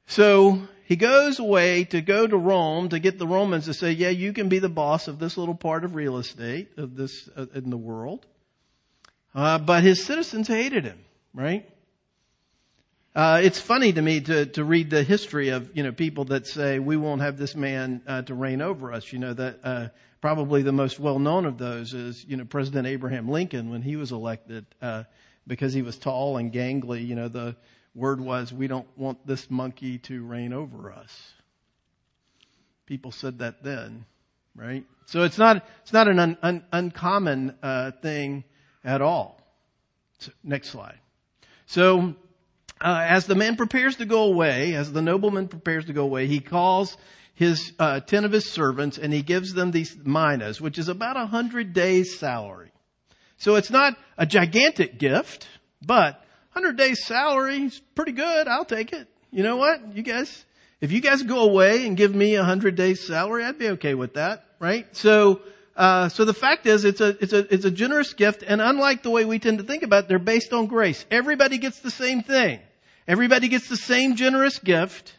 So 0.07 0.63
he 0.85 0.95
goes 0.95 1.41
away 1.41 1.85
to 1.87 2.01
go 2.01 2.25
to 2.25 2.37
Rome 2.37 2.91
to 2.91 3.01
get 3.01 3.19
the 3.19 3.27
Romans 3.27 3.65
to 3.65 3.75
say, 3.75 3.91
yeah, 3.91 4.11
you 4.11 4.33
can 4.33 4.49
be 4.49 4.61
the 4.61 4.69
boss 4.69 5.09
of 5.09 5.19
this 5.19 5.37
little 5.37 5.57
part 5.57 5.85
of 5.85 5.97
real 5.97 6.19
estate 6.19 6.69
of 6.77 6.95
this 6.95 7.29
uh, 7.37 7.47
in 7.53 7.71
the 7.71 7.77
world. 7.77 8.25
Uh, 9.35 9.59
but 9.59 9.83
his 9.83 10.05
citizens 10.05 10.47
hated 10.47 10.85
him, 10.85 11.05
right? 11.33 11.69
Uh, 13.15 13.41
it's 13.43 13.61
funny 13.61 13.93
to 13.93 14.03
me 14.03 14.21
to, 14.21 14.47
to 14.47 14.65
read 14.65 14.91
the 14.91 15.03
history 15.03 15.49
of, 15.51 15.77
you 15.77 15.83
know, 15.83 15.93
people 15.93 16.25
that 16.25 16.47
say 16.47 16.79
we 16.79 16.97
won't 16.97 17.21
have 17.21 17.37
this 17.37 17.55
man 17.55 18.03
uh, 18.07 18.23
to 18.23 18.35
reign 18.35 18.61
over 18.61 18.93
us. 18.93 19.13
You 19.13 19.19
know, 19.21 19.35
that 19.35 19.61
uh, 19.63 19.89
probably 20.21 20.63
the 20.63 20.73
most 20.73 20.99
well 20.99 21.19
known 21.19 21.47
of 21.47 21.59
those 21.59 21.95
is, 21.95 22.25
you 22.25 22.37
know, 22.37 22.45
President 22.45 22.87
Abraham 22.87 23.29
Lincoln 23.29 23.71
when 23.71 23.83
he 23.83 23.97
was 23.97 24.11
elected, 24.11 24.67
uh, 24.83 25.05
because 25.47 25.73
he 25.73 25.83
was 25.83 25.99
tall 25.99 26.37
and 26.39 26.53
gangly, 26.53 27.07
you 27.07 27.15
know, 27.15 27.29
the 27.29 27.57
word 27.95 28.21
was, 28.21 28.53
we 28.53 28.67
don't 28.67 28.89
want 28.97 29.27
this 29.27 29.51
monkey 29.51 29.99
to 29.99 30.25
reign 30.25 30.53
over 30.53 30.93
us. 30.93 31.33
People 32.87 33.13
said 33.13 33.39
that 33.39 33.63
then, 33.63 34.05
right? 34.57 34.85
So 35.07 35.23
it's 35.23 35.39
not, 35.39 35.65
it's 35.83 35.93
not 35.93 36.09
an 36.09 36.19
un, 36.19 36.39
un, 36.43 36.65
uncommon 36.73 37.57
uh, 37.63 37.93
thing 38.03 38.45
at 38.85 39.03
all. 39.03 39.41
So, 40.19 40.33
next 40.43 40.71
slide. 40.71 40.99
So, 41.67 42.15
uh, 42.81 43.07
as 43.09 43.27
the 43.27 43.35
man 43.35 43.57
prepares 43.57 43.97
to 43.97 44.05
go 44.05 44.25
away, 44.25 44.75
as 44.75 44.93
the 44.93 45.03
nobleman 45.03 45.49
prepares 45.49 45.87
to 45.87 45.93
go 45.93 46.05
away, 46.05 46.27
he 46.27 46.41
calls 46.41 46.97
his 47.35 47.73
uh, 47.79 48.01
ten 48.01 48.25
of 48.25 48.33
his 48.33 48.51
servants 48.51 48.99
and 48.99 49.13
he 49.13 49.23
gives 49.23 49.55
them 49.55 49.71
these 49.71 49.97
minas, 50.05 50.61
which 50.61 50.79
is 50.79 50.89
about 50.89 51.17
a 51.17 51.27
hundred 51.27 51.73
days' 51.73 52.19
salary. 52.19 52.71
So 53.39 53.57
it's 53.57 53.71
not 53.71 53.97
a 54.17 54.27
gigantic 54.27 54.99
gift, 54.99 55.49
but 55.85 56.23
hundred 56.51 56.77
days' 56.77 57.05
salary 57.05 57.65
is 57.65 57.81
pretty 57.95 58.13
good. 58.13 58.47
I'll 58.47 58.65
take 58.65 58.93
it. 58.93 59.09
You 59.31 59.43
know 59.43 59.57
what, 59.57 59.97
you 59.97 60.03
guys? 60.03 60.45
If 60.81 60.93
you 60.93 61.01
guys 61.01 61.23
go 61.23 61.49
away 61.49 61.87
and 61.87 61.97
give 61.97 62.15
me 62.15 62.37
a 62.37 62.45
hundred 62.45 62.77
days' 62.77 63.07
salary, 63.07 63.45
I'd 63.45 63.59
be 63.59 63.71
okay 63.71 63.95
with 63.95 64.15
that, 64.15 64.45
right? 64.61 64.87
So 64.97 65.41
uh, 65.77 66.09
so 66.09 66.25
the 66.25 66.35
fact 66.35 66.67
is, 66.67 66.85
it's 66.85 67.01
a 67.01 67.17
it's 67.21 67.33
a 67.33 67.53
it's 67.53 67.65
a 67.65 67.71
generous 67.71 68.13
gift, 68.13 68.45
and 68.47 68.61
unlike 68.61 69.03
the 69.03 69.11
way 69.11 69.25
we 69.25 69.39
tend 69.39 69.59
to 69.59 69.65
think 69.65 69.83
about 69.83 70.05
it, 70.05 70.09
they're 70.09 70.19
based 70.21 70.53
on 70.53 70.67
grace. 70.67 71.05
Everybody 71.11 71.59
gets 71.59 71.81
the 71.81 71.91
same 71.91 72.23
thing. 72.23 72.61
Everybody 73.09 73.49
gets 73.49 73.69
the 73.69 73.77
same 73.77 74.15
generous 74.15 74.59
gift. 74.59 75.19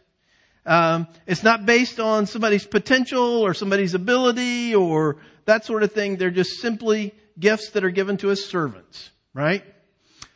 Um, 0.64 1.06
it's 1.26 1.42
not 1.42 1.66
based 1.66 2.00
on 2.00 2.26
somebody's 2.26 2.66
potential 2.66 3.42
or 3.42 3.54
somebody's 3.54 3.94
ability 3.94 4.74
or 4.74 5.18
that 5.44 5.64
sort 5.64 5.82
of 5.82 5.92
thing. 5.92 6.16
They're 6.16 6.30
just 6.30 6.60
simply 6.60 7.14
gifts 7.38 7.70
that 7.70 7.84
are 7.84 7.90
given 7.90 8.16
to 8.18 8.28
his 8.28 8.44
servants, 8.46 9.10
right? 9.32 9.62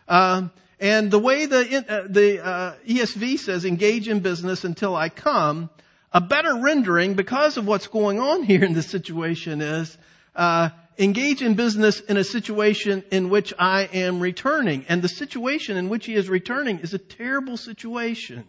Um, 0.07 0.53
and 0.79 1.11
the 1.11 1.19
way 1.19 1.47
the 1.47 1.85
uh, 1.89 2.07
the 2.09 2.45
uh, 2.45 2.75
ESV 2.87 3.39
says, 3.39 3.65
"Engage 3.65 4.07
in 4.07 4.21
business 4.21 4.65
until 4.65 4.95
I 4.95 5.09
come," 5.09 5.71
a 6.13 6.21
better 6.21 6.57
rendering 6.57 7.15
because 7.15 7.57
of 7.57 7.67
what's 7.67 7.87
going 7.87 8.21
on 8.21 8.43
here 8.51 8.65
in 8.65 8.75
this 8.75 8.91
situation 8.91 9.63
is 9.63 9.97
uh, 10.35 10.71
engage 10.99 11.43
in 11.43 11.55
business 11.55 12.01
in 12.01 12.17
a 12.17 12.25
situation 12.25 13.03
in 13.11 13.31
which 13.31 13.55
I 13.59 13.89
am 13.93 14.21
returning. 14.21 14.85
And 14.89 15.03
the 15.03 15.09
situation 15.09 15.77
in 15.77 15.89
which 15.89 16.07
he 16.07 16.15
is 16.15 16.29
returning 16.29 16.81
is 16.81 16.95
a 16.95 16.99
terrible 16.99 17.57
situation. 17.57 18.45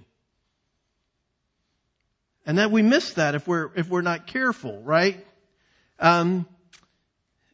And 2.45 2.57
that 2.57 2.71
we 2.71 2.81
miss 2.81 3.13
that 3.13 3.35
if 3.35 3.47
we're, 3.47 3.69
if 3.75 3.88
we're 3.88 4.01
not 4.01 4.27
careful, 4.27 4.81
right? 4.83 5.25
Um, 6.00 6.47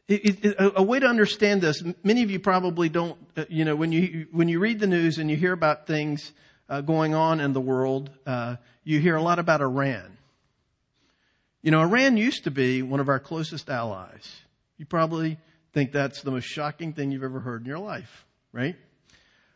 it, 0.08 0.44
it, 0.44 0.56
a, 0.58 0.82
way 0.82 0.98
to 0.98 1.06
understand 1.06 1.60
this, 1.60 1.82
many 2.02 2.22
of 2.22 2.30
you 2.30 2.40
probably 2.40 2.88
don't, 2.88 3.18
uh, 3.36 3.44
you 3.50 3.66
know, 3.66 3.76
when 3.76 3.92
you, 3.92 4.26
when 4.32 4.48
you 4.48 4.58
read 4.58 4.80
the 4.80 4.86
news 4.86 5.18
and 5.18 5.30
you 5.30 5.36
hear 5.36 5.52
about 5.52 5.86
things 5.86 6.32
uh, 6.68 6.80
going 6.80 7.14
on 7.14 7.40
in 7.40 7.52
the 7.52 7.60
world, 7.60 8.10
uh, 8.26 8.56
you 8.84 9.00
hear 9.00 9.16
a 9.16 9.22
lot 9.22 9.38
about 9.38 9.60
Iran. 9.60 10.17
You 11.62 11.70
know, 11.70 11.80
Iran 11.80 12.16
used 12.16 12.44
to 12.44 12.50
be 12.50 12.82
one 12.82 13.00
of 13.00 13.08
our 13.08 13.18
closest 13.18 13.68
allies. 13.68 14.40
You 14.76 14.86
probably 14.86 15.38
think 15.72 15.92
that's 15.92 16.22
the 16.22 16.30
most 16.30 16.44
shocking 16.44 16.92
thing 16.92 17.10
you've 17.10 17.24
ever 17.24 17.40
heard 17.40 17.62
in 17.62 17.66
your 17.66 17.78
life, 17.78 18.26
right? 18.52 18.76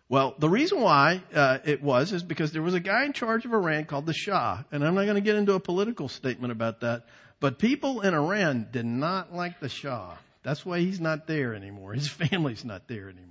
Well, 0.08 0.34
the 0.38 0.48
reason 0.48 0.80
why 0.80 1.22
uh, 1.34 1.58
it 1.64 1.82
was 1.82 2.12
is 2.12 2.22
because 2.22 2.52
there 2.52 2.60
was 2.60 2.74
a 2.74 2.80
guy 2.80 3.04
in 3.04 3.12
charge 3.12 3.44
of 3.44 3.54
Iran 3.54 3.86
called 3.86 4.04
the 4.04 4.12
Shah, 4.12 4.62
and 4.70 4.84
I'm 4.84 4.94
not 4.94 5.04
going 5.04 5.14
to 5.14 5.22
get 5.22 5.36
into 5.36 5.54
a 5.54 5.60
political 5.60 6.08
statement 6.08 6.52
about 6.52 6.80
that, 6.80 7.06
but 7.40 7.58
people 7.58 8.02
in 8.02 8.12
Iran 8.12 8.68
did 8.70 8.84
not 8.84 9.34
like 9.34 9.60
the 9.60 9.68
Shah. 9.68 10.16
That's 10.42 10.66
why 10.66 10.80
he's 10.80 11.00
not 11.00 11.26
there 11.26 11.54
anymore. 11.54 11.94
His 11.94 12.08
family's 12.30 12.64
not 12.64 12.88
there 12.88 13.08
anymore. 13.08 13.28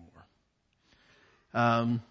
Um, 1.54 2.02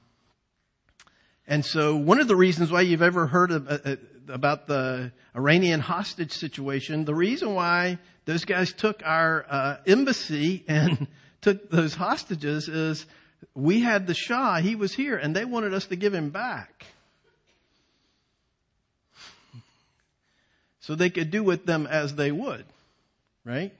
and 1.48 1.64
so 1.64 1.96
one 1.96 2.20
of 2.20 2.28
the 2.28 2.36
reasons 2.36 2.70
why 2.70 2.82
you've 2.82 3.02
ever 3.02 3.26
heard 3.26 3.50
of, 3.50 3.66
uh, 3.66 3.78
uh 3.84 3.96
about 4.30 4.66
the 4.66 5.12
Iranian 5.36 5.80
hostage 5.80 6.32
situation, 6.32 7.04
the 7.04 7.14
reason 7.14 7.54
why 7.54 7.98
those 8.24 8.44
guys 8.44 8.72
took 8.72 9.02
our 9.04 9.44
uh, 9.48 9.76
embassy 9.86 10.64
and 10.68 11.06
took 11.40 11.70
those 11.70 11.94
hostages 11.94 12.68
is 12.68 13.04
we 13.54 13.80
had 13.80 14.06
the 14.06 14.14
Shah, 14.14 14.56
he 14.56 14.74
was 14.74 14.94
here, 14.94 15.16
and 15.16 15.34
they 15.34 15.44
wanted 15.44 15.74
us 15.74 15.86
to 15.86 15.96
give 15.96 16.14
him 16.14 16.30
back. 16.30 16.86
So 20.80 20.94
they 20.94 21.10
could 21.10 21.30
do 21.30 21.42
with 21.42 21.66
them 21.66 21.86
as 21.86 22.14
they 22.14 22.32
would, 22.32 22.64
right? 23.44 23.72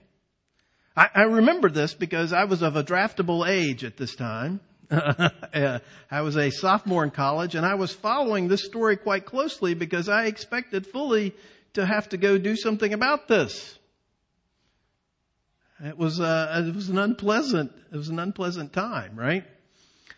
I, 0.95 1.09
I 1.13 1.21
remember 1.23 1.69
this 1.69 1.93
because 1.93 2.33
I 2.33 2.45
was 2.45 2.61
of 2.61 2.75
a 2.75 2.83
draftable 2.83 3.47
age 3.47 3.83
at 3.83 3.97
this 3.97 4.15
time. 4.15 4.59
I 6.11 6.21
was 6.21 6.35
a 6.35 6.49
sophomore 6.49 7.05
in 7.05 7.11
college 7.11 7.55
and 7.55 7.65
I 7.65 7.75
was 7.75 7.93
following 7.93 8.49
this 8.49 8.65
story 8.65 8.97
quite 8.97 9.25
closely 9.25 9.73
because 9.73 10.09
I 10.09 10.25
expected 10.25 10.85
fully 10.85 11.33
to 11.73 11.85
have 11.85 12.09
to 12.09 12.17
go 12.17 12.37
do 12.37 12.57
something 12.57 12.93
about 12.93 13.29
this. 13.29 13.77
It 15.83 15.97
was, 15.97 16.19
uh, 16.19 16.63
it 16.67 16.75
was 16.75 16.89
an 16.89 16.97
unpleasant, 16.97 17.71
it 17.91 17.95
was 17.95 18.09
an 18.09 18.19
unpleasant 18.19 18.73
time, 18.73 19.15
right? 19.15 19.45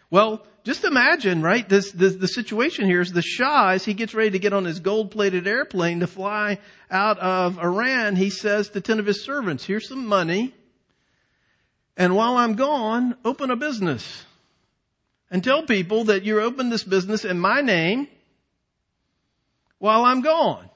Well, 0.09 0.45
just 0.63 0.83
imagine, 0.85 1.43
right? 1.43 1.67
This, 1.67 1.91
this, 1.91 2.15
the 2.15 2.27
situation 2.27 2.85
here 2.85 3.01
is 3.01 3.11
the 3.11 3.21
Shah, 3.21 3.69
as 3.69 3.85
he 3.85 3.93
gets 3.93 4.15
ready 4.15 4.31
to 4.31 4.39
get 4.39 4.53
on 4.53 4.65
his 4.65 4.79
gold-plated 4.79 5.47
airplane 5.47 5.99
to 5.99 6.07
fly 6.07 6.57
out 6.89 7.19
of 7.19 7.59
Iran, 7.59 8.15
he 8.15 8.29
says 8.29 8.69
to 8.69 8.81
ten 8.81 8.99
of 8.99 9.05
his 9.05 9.23
servants, 9.23 9.65
here's 9.65 9.87
some 9.87 10.07
money. 10.07 10.53
And 11.95 12.15
while 12.15 12.37
I'm 12.37 12.55
gone, 12.55 13.15
open 13.23 13.51
a 13.51 13.55
business 13.55 14.25
and 15.33 15.43
tell 15.43 15.63
people 15.63 16.05
that 16.05 16.23
you 16.23 16.39
opened 16.39 16.71
this 16.71 16.83
business 16.83 17.25
in 17.25 17.39
my 17.39 17.61
name 17.61 18.07
while 19.79 20.05
I'm 20.05 20.21
gone. 20.21 20.69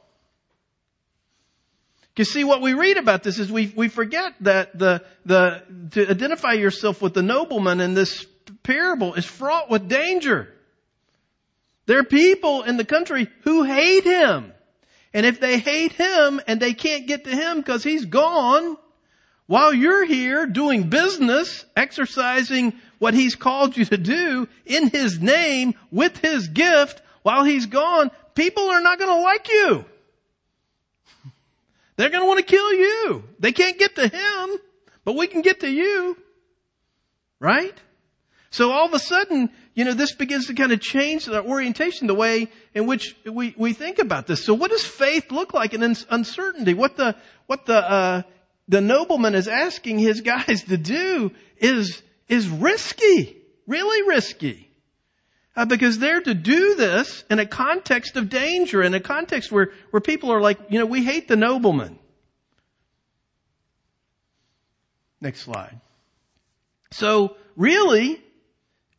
You 2.17 2.25
see, 2.25 2.43
what 2.43 2.63
we 2.63 2.73
read 2.73 2.97
about 2.97 3.21
this 3.21 3.37
is 3.37 3.51
we, 3.51 3.71
we 3.75 3.87
forget 3.87 4.33
that 4.41 4.75
the, 4.75 5.05
the, 5.23 5.61
to 5.91 6.09
identify 6.09 6.53
yourself 6.53 7.03
with 7.03 7.13
the 7.13 7.21
nobleman 7.21 7.79
in 7.79 7.93
this 7.93 8.25
parable 8.63 9.13
is 9.13 9.25
fraught 9.25 9.69
with 9.69 9.87
danger. 9.87 10.51
There 11.85 11.99
are 11.99 12.03
people 12.03 12.63
in 12.63 12.77
the 12.77 12.83
country 12.83 13.27
who 13.41 13.61
hate 13.61 14.05
him. 14.05 14.51
And 15.13 15.27
if 15.27 15.39
they 15.39 15.59
hate 15.59 15.91
him 15.91 16.41
and 16.47 16.59
they 16.59 16.73
can't 16.73 17.05
get 17.05 17.25
to 17.25 17.29
him 17.29 17.57
because 17.57 17.83
he's 17.83 18.05
gone, 18.05 18.75
while 19.45 19.73
you're 19.73 20.03
here 20.05 20.47
doing 20.47 20.89
business, 20.89 21.63
exercising 21.75 22.73
what 22.99 23.13
he's 23.13 23.35
called 23.35 23.77
you 23.77 23.85
to 23.85 23.97
do 23.97 24.47
in 24.65 24.89
his 24.89 25.19
name 25.19 25.75
with 25.91 26.17
his 26.17 26.47
gift 26.47 27.01
while 27.23 27.43
he's 27.43 27.65
gone, 27.65 28.11
people 28.35 28.69
are 28.69 28.81
not 28.81 28.99
going 28.99 29.09
to 29.09 29.21
like 29.21 29.49
you. 29.49 29.85
They're 31.95 32.09
going 32.09 32.23
to 32.23 32.27
want 32.27 32.39
to 32.39 32.45
kill 32.45 32.73
you. 32.73 33.23
They 33.39 33.51
can't 33.51 33.77
get 33.77 33.95
to 33.95 34.07
him, 34.07 34.59
but 35.03 35.15
we 35.15 35.27
can 35.27 35.41
get 35.41 35.61
to 35.61 35.69
you. 35.69 36.17
Right? 37.39 37.77
So 38.49 38.71
all 38.71 38.85
of 38.85 38.93
a 38.93 38.99
sudden, 38.99 39.49
you 39.73 39.85
know, 39.85 39.93
this 39.93 40.13
begins 40.13 40.47
to 40.47 40.53
kind 40.53 40.71
of 40.71 40.79
change 40.79 41.25
the 41.25 41.43
orientation, 41.43 42.07
the 42.07 42.15
way 42.15 42.47
in 42.73 42.87
which 42.87 43.15
we, 43.25 43.53
we 43.57 43.73
think 43.73 43.99
about 43.99 44.25
this. 44.25 44.43
So 44.43 44.53
what 44.53 44.71
does 44.71 44.85
faith 44.85 45.31
look 45.31 45.53
like 45.53 45.73
in 45.73 45.83
uncertainty? 45.83 46.73
What 46.73 46.97
the, 46.97 47.15
what 47.45 47.65
the, 47.65 47.77
uh, 47.77 48.21
the 48.67 48.81
nobleman 48.81 49.35
is 49.35 49.47
asking 49.47 49.99
his 49.99 50.21
guys 50.35 50.63
to 50.63 50.77
do 50.77 51.31
is 51.57 52.01
is 52.27 52.47
risky, 52.49 53.37
really 53.65 54.07
risky. 54.07 54.69
Uh, 55.55 55.65
because 55.65 55.97
they're 55.97 56.21
to 56.21 56.35
do 56.35 56.75
this 56.75 57.23
in 57.31 57.39
a 57.39 57.45
context 57.45 58.15
of 58.15 58.29
danger, 58.29 58.83
in 58.83 58.93
a 58.93 58.99
context 58.99 59.51
where, 59.51 59.71
where 59.89 60.01
people 60.01 60.31
are 60.31 60.39
like, 60.39 60.59
you 60.69 60.77
know, 60.77 60.85
we 60.85 61.03
hate 61.03 61.27
the 61.27 61.35
nobleman. 61.35 61.97
Next 65.19 65.41
slide. 65.41 65.81
So 66.91 67.35
really, 67.55 68.21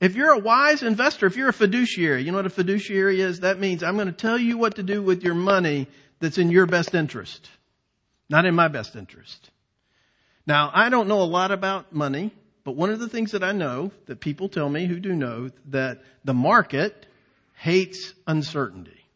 if 0.00 0.16
you're 0.16 0.32
a 0.32 0.38
wise 0.38 0.82
investor, 0.82 1.26
if 1.26 1.36
you're 1.36 1.48
a 1.48 1.52
fiduciary, 1.52 2.22
you 2.22 2.32
know 2.32 2.38
what 2.38 2.46
a 2.46 2.50
fiduciary 2.50 3.20
is? 3.20 3.40
That 3.40 3.60
means 3.60 3.84
I'm 3.84 3.94
going 3.94 4.06
to 4.06 4.12
tell 4.12 4.38
you 4.38 4.58
what 4.58 4.76
to 4.76 4.82
do 4.82 5.00
with 5.00 5.22
your 5.22 5.34
money 5.34 5.86
that's 6.18 6.38
in 6.38 6.50
your 6.50 6.66
best 6.66 6.94
interest, 6.94 7.48
not 8.28 8.46
in 8.46 8.54
my 8.54 8.66
best 8.68 8.96
interest. 8.96 9.50
Now, 10.46 10.70
I 10.74 10.88
don't 10.88 11.08
know 11.08 11.20
a 11.20 11.24
lot 11.24 11.52
about 11.52 11.92
money. 11.92 12.32
But 12.68 12.76
one 12.76 12.90
of 12.90 12.98
the 12.98 13.08
things 13.08 13.32
that 13.32 13.42
I 13.42 13.52
know 13.52 13.92
that 14.08 14.20
people 14.20 14.50
tell 14.50 14.68
me 14.68 14.84
who 14.84 15.00
do 15.00 15.14
know 15.14 15.48
that 15.70 16.02
the 16.22 16.34
market 16.34 17.06
hates 17.54 18.12
uncertainty. 18.26 19.06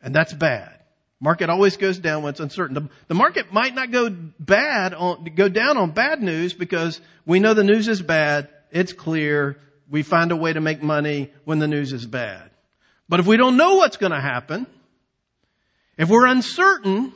And 0.00 0.14
that's 0.14 0.32
bad. 0.32 0.80
Market 1.20 1.50
always 1.50 1.76
goes 1.76 1.98
down 1.98 2.22
when 2.22 2.30
it's 2.30 2.40
uncertain. 2.40 2.72
The, 2.72 2.88
the, 3.08 3.14
market 3.14 3.52
might 3.52 3.74
not 3.74 3.90
go 3.90 4.08
bad 4.08 4.94
on, 4.94 5.24
go 5.34 5.50
down 5.50 5.76
on 5.76 5.90
bad 5.90 6.22
news 6.22 6.54
because 6.54 6.98
we 7.26 7.40
know 7.40 7.52
the 7.52 7.62
news 7.62 7.88
is 7.88 8.00
bad. 8.00 8.48
It's 8.70 8.94
clear. 8.94 9.58
we 9.90 10.02
find 10.02 10.32
a 10.32 10.36
way 10.36 10.54
to 10.54 10.62
make 10.62 10.82
money 10.82 11.30
when 11.44 11.58
the 11.58 11.68
news 11.68 11.92
is 11.92 12.06
bad. 12.06 12.48
But 13.06 13.20
if 13.20 13.26
we 13.26 13.36
don't 13.36 13.58
know 13.58 13.74
what's 13.74 13.98
going 13.98 14.12
to 14.12 14.18
happen, 14.18 14.66
if 15.98 16.08
we're 16.08 16.24
uncertain, 16.24 17.12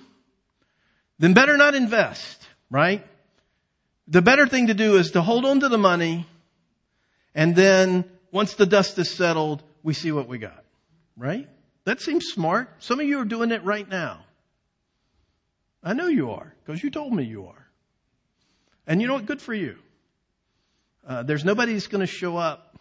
then 1.19 1.33
better 1.33 1.57
not 1.57 1.75
invest, 1.75 2.47
right? 2.69 3.07
The 4.09 4.23
better 4.23 4.47
thing 4.47 4.69
to 4.69 4.75
do 4.75 4.97
is 4.97 5.13
to 5.13 5.23
hold 5.23 5.45
on 5.45 5.61
to 5.61 5.69
the 5.69 5.79
money 5.79 6.27
and 7.35 7.55
then 7.55 8.05
once 8.33 8.55
the 8.55 8.67
dust 8.67 8.99
is 8.99 9.11
settled, 9.11 9.63
we 9.83 9.95
see 9.95 10.13
what 10.13 10.29
we 10.29 10.39
got, 10.39 10.65
right? 11.17 11.49
That 11.85 12.01
seems 12.01 12.27
smart. 12.27 12.69
Some 12.81 13.01
of 13.01 13.07
you 13.07 13.21
are 13.21 13.25
doing 13.25 13.53
it 13.53 13.65
right 13.65 13.89
now. 13.89 14.25
I 15.83 15.93
know 15.93 16.09
you 16.09 16.33
are 16.33 16.53
because 16.65 16.83
you 16.83 16.91
told 16.91 17.13
me 17.13 17.25
you 17.25 17.47
are. 17.47 17.67
And 18.87 19.01
you 19.01 19.07
know 19.07 19.15
what? 19.15 19.27
Good 19.27 19.41
for 19.41 19.55
you. 19.55 19.77
Uh, 21.07 21.23
there's 21.23 21.45
nobody 21.45 21.75
that's 21.75 21.87
going 21.87 22.01
to 22.01 22.07
show 22.07 22.37
up 22.37 22.77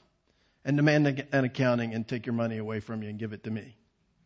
and 0.65 0.75
demand 0.75 1.23
an 1.31 1.45
accounting 1.45 1.93
and 1.93 2.07
take 2.07 2.25
your 2.25 2.33
money 2.33 2.57
away 2.57 2.79
from 2.79 3.03
you 3.03 3.09
and 3.09 3.19
give 3.19 3.31
it 3.31 3.43
to 3.43 3.51
me, 3.51 3.75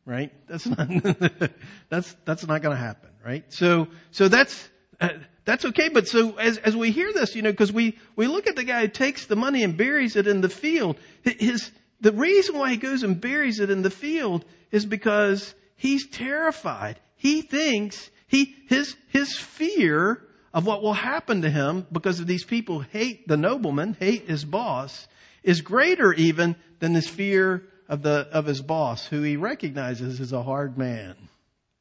right? 0.06 0.32
That's 0.48 0.66
not 0.66 0.88
that's 1.90 2.16
that's 2.26 2.48
not 2.48 2.62
going 2.62 2.76
to 2.76 2.82
happen, 2.82 3.10
right? 3.24 3.44
So 3.54 3.88
so 4.12 4.28
that's 4.28 4.70
uh, 5.00 5.10
that's 5.46 5.66
okay. 5.66 5.90
But 5.90 6.08
so 6.08 6.38
as 6.38 6.58
as 6.58 6.76
we 6.76 6.92
hear 6.92 7.12
this, 7.14 7.36
you 7.36 7.42
know, 7.42 7.52
because 7.52 7.72
we 7.72 7.98
we 8.16 8.28
look 8.28 8.48
at 8.48 8.56
the 8.56 8.64
guy 8.64 8.82
who 8.82 8.88
takes 8.88 9.26
the 9.26 9.36
money 9.36 9.64
and 9.64 9.78
buries 9.78 10.16
it 10.16 10.28
in 10.28 10.42
the 10.42 10.50
field. 10.50 10.98
His 11.24 11.72
the 12.00 12.12
reason 12.12 12.58
why 12.58 12.72
he 12.72 12.78
goes 12.78 13.04
and 13.04 13.20
buries 13.20 13.60
it 13.60 13.70
in 13.70 13.82
the 13.82 13.90
field 13.90 14.46
is 14.72 14.86
because 14.86 15.54
he's 15.76 16.08
terrified. 16.08 17.00
He 17.16 17.42
thinks 17.42 18.10
he 18.28 18.56
his 18.68 18.96
his 19.10 19.38
fear 19.38 20.24
of 20.54 20.66
what 20.66 20.82
will 20.82 20.94
happen 20.94 21.42
to 21.42 21.50
him 21.50 21.88
because 21.92 22.20
of 22.20 22.28
these 22.28 22.44
people 22.44 22.80
hate 22.80 23.28
the 23.28 23.38
nobleman, 23.38 23.96
hate 24.00 24.28
his 24.28 24.44
boss, 24.44 25.08
is 25.44 25.62
greater 25.62 26.14
even 26.14 26.56
than 26.80 26.94
his 26.94 27.08
fear 27.08 27.64
of 27.88 28.02
the, 28.04 28.28
of 28.32 28.46
his 28.46 28.62
boss, 28.62 29.06
who 29.06 29.22
he 29.22 29.38
recognizes 29.38 30.20
as 30.20 30.32
a 30.32 30.44
hard 30.44 30.78
man. 30.78 31.16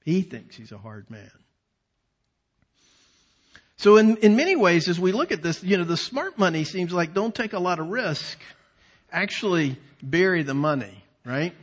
He 0.04 0.22
thinks 0.22 0.56
he's 0.56 0.72
a 0.72 0.78
hard 0.78 1.10
man. 1.10 1.30
So 3.80 3.96
in, 3.96 4.18
in 4.18 4.36
many 4.36 4.56
ways, 4.56 4.90
as 4.90 5.00
we 5.00 5.10
look 5.10 5.32
at 5.32 5.42
this, 5.42 5.64
you 5.64 5.78
know, 5.78 5.84
the 5.84 5.96
smart 5.96 6.36
money 6.36 6.64
seems 6.64 6.92
like 6.92 7.14
don't 7.14 7.34
take 7.34 7.54
a 7.54 7.58
lot 7.58 7.78
of 7.78 7.88
risk. 7.88 8.38
Actually 9.10 9.78
bury 10.02 10.42
the 10.42 10.52
money, 10.52 11.02
right? 11.24 11.54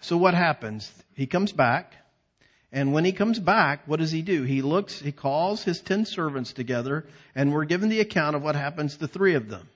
So 0.00 0.16
what 0.16 0.34
happens? 0.34 0.92
He 1.16 1.26
comes 1.26 1.50
back. 1.50 1.92
And 2.70 2.92
when 2.92 3.04
he 3.04 3.10
comes 3.10 3.40
back, 3.40 3.88
what 3.88 3.98
does 3.98 4.12
he 4.12 4.22
do? 4.22 4.44
He 4.44 4.62
looks, 4.62 5.00
he 5.00 5.10
calls 5.10 5.64
his 5.64 5.80
ten 5.80 6.04
servants 6.04 6.52
together, 6.52 7.04
and 7.34 7.52
we're 7.52 7.64
given 7.64 7.88
the 7.88 7.98
account 7.98 8.36
of 8.36 8.44
what 8.44 8.54
happens 8.54 8.98
to 8.98 9.08
three 9.08 9.34
of 9.34 9.48
them. 9.48 9.68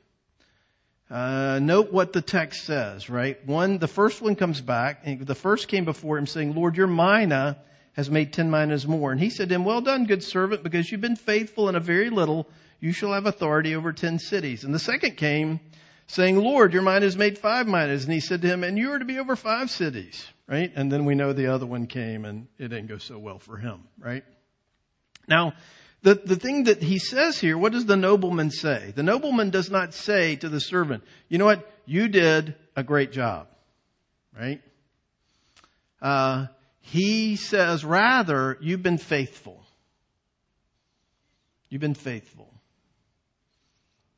Uh, 1.10 1.58
note 1.60 1.92
what 1.92 2.12
the 2.12 2.22
text 2.22 2.62
says, 2.66 3.10
right? 3.10 3.44
One, 3.44 3.78
the 3.78 3.88
first 3.88 4.22
one 4.22 4.36
comes 4.36 4.60
back, 4.60 5.00
and 5.02 5.26
the 5.26 5.34
first 5.34 5.66
came 5.66 5.84
before 5.84 6.18
him 6.18 6.28
saying, 6.28 6.54
Lord, 6.54 6.76
your 6.76 6.86
mina 6.86 7.58
has 7.94 8.10
made 8.10 8.32
ten 8.32 8.50
minas 8.50 8.86
more. 8.86 9.10
And 9.10 9.20
he 9.20 9.30
said 9.30 9.48
to 9.48 9.54
him, 9.54 9.64
well 9.64 9.80
done, 9.80 10.04
good 10.04 10.22
servant, 10.22 10.62
because 10.62 10.90
you've 10.90 11.00
been 11.00 11.16
faithful 11.16 11.68
in 11.68 11.76
a 11.76 11.80
very 11.80 12.10
little, 12.10 12.46
you 12.80 12.92
shall 12.92 13.12
have 13.12 13.26
authority 13.26 13.74
over 13.74 13.92
ten 13.92 14.18
cities. 14.18 14.64
And 14.64 14.74
the 14.74 14.78
second 14.78 15.16
came, 15.16 15.60
saying, 16.06 16.36
Lord, 16.36 16.72
your 16.72 16.82
mina 16.82 17.00
has 17.00 17.16
made 17.16 17.38
five 17.38 17.66
minas. 17.66 18.04
And 18.04 18.12
he 18.12 18.20
said 18.20 18.42
to 18.42 18.48
him, 18.48 18.62
and 18.62 18.76
you 18.76 18.92
are 18.92 18.98
to 18.98 19.04
be 19.04 19.18
over 19.18 19.36
five 19.36 19.70
cities 19.70 20.26
right? 20.46 20.72
And 20.74 20.90
then 20.90 21.04
we 21.04 21.14
know 21.14 21.32
the 21.32 21.52
other 21.52 21.66
one 21.66 21.86
came 21.86 22.24
and 22.24 22.46
it 22.58 22.68
didn't 22.68 22.86
go 22.86 22.98
so 22.98 23.18
well 23.18 23.38
for 23.38 23.56
him, 23.56 23.84
right? 23.98 24.24
Now, 25.26 25.54
the, 26.02 26.14
the 26.14 26.36
thing 26.36 26.64
that 26.64 26.82
he 26.82 26.98
says 26.98 27.38
here, 27.38 27.56
what 27.56 27.72
does 27.72 27.86
the 27.86 27.96
nobleman 27.96 28.50
say? 28.50 28.92
The 28.94 29.02
nobleman 29.02 29.50
does 29.50 29.70
not 29.70 29.94
say 29.94 30.36
to 30.36 30.48
the 30.48 30.60
servant, 30.60 31.02
you 31.28 31.38
know 31.38 31.46
what? 31.46 31.70
You 31.86 32.08
did 32.08 32.54
a 32.76 32.82
great 32.82 33.10
job, 33.10 33.48
right? 34.38 34.60
Uh, 36.02 36.46
he 36.86 37.36
says, 37.36 37.82
rather, 37.82 38.58
you've 38.60 38.82
been 38.82 38.98
faithful. 38.98 39.64
You've 41.70 41.80
been 41.80 41.94
faithful. 41.94 42.52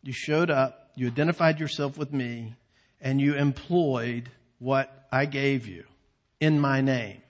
You 0.03 0.13
showed 0.13 0.51
up, 0.51 0.91
you 0.97 1.07
identified 1.07 1.61
yourself 1.61 1.97
with 1.97 2.13
me, 2.13 2.55
and 3.01 3.21
you 3.21 3.35
employed 3.35 4.31
what 4.59 5.07
I 5.13 5.27
gave 5.27 5.69
you 5.69 5.85
in 6.41 6.59
my 6.59 6.81
name. 6.81 7.23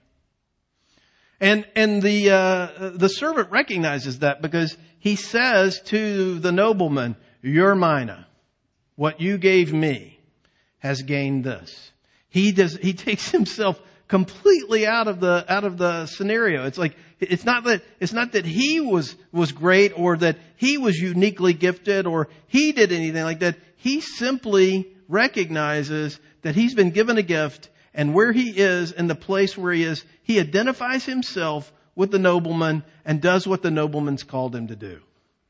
And, 1.39 1.67
and 1.75 2.01
the, 2.01 2.31
uh, 2.31 2.89
the 2.95 3.07
servant 3.07 3.51
recognizes 3.51 4.19
that 4.19 4.41
because 4.41 4.75
he 4.97 5.15
says 5.15 5.79
to 5.85 6.39
the 6.39 6.51
nobleman, 6.51 7.15
your 7.43 7.75
mina, 7.75 8.25
what 8.95 9.21
you 9.21 9.37
gave 9.37 9.71
me 9.71 10.19
has 10.79 11.03
gained 11.03 11.43
this. 11.43 11.91
He 12.27 12.51
does, 12.51 12.75
he 12.77 12.93
takes 12.95 13.29
himself 13.29 13.79
completely 14.07 14.87
out 14.87 15.07
of 15.07 15.19
the, 15.19 15.45
out 15.47 15.63
of 15.63 15.77
the 15.77 16.05
scenario. 16.05 16.65
It's 16.65 16.77
like, 16.77 16.95
it's 17.19 17.45
not 17.45 17.63
that, 17.65 17.81
it's 17.99 18.13
not 18.13 18.33
that 18.33 18.45
he 18.45 18.79
was, 18.79 19.15
was 19.31 19.51
great 19.51 19.97
or 19.97 20.17
that 20.17 20.37
he 20.55 20.77
was 20.77 20.97
uniquely 20.97 21.53
gifted 21.53 22.05
or 22.05 22.29
he 22.47 22.71
did 22.71 22.91
anything 22.91 23.23
like 23.23 23.39
that. 23.39 23.57
He 23.77 24.01
simply 24.01 24.87
recognizes 25.07 26.19
that 26.41 26.55
he's 26.55 26.73
been 26.73 26.91
given 26.91 27.17
a 27.17 27.23
gift 27.23 27.69
and 27.93 28.13
where 28.13 28.31
he 28.31 28.51
is 28.51 28.91
and 28.91 29.09
the 29.09 29.15
place 29.15 29.57
where 29.57 29.73
he 29.73 29.83
is, 29.83 30.03
he 30.23 30.39
identifies 30.39 31.03
himself 31.05 31.71
with 31.95 32.11
the 32.11 32.19
nobleman 32.19 32.83
and 33.03 33.21
does 33.21 33.47
what 33.47 33.61
the 33.61 33.71
nobleman's 33.71 34.23
called 34.23 34.55
him 34.55 34.67
to 34.67 34.75
do. 34.75 35.01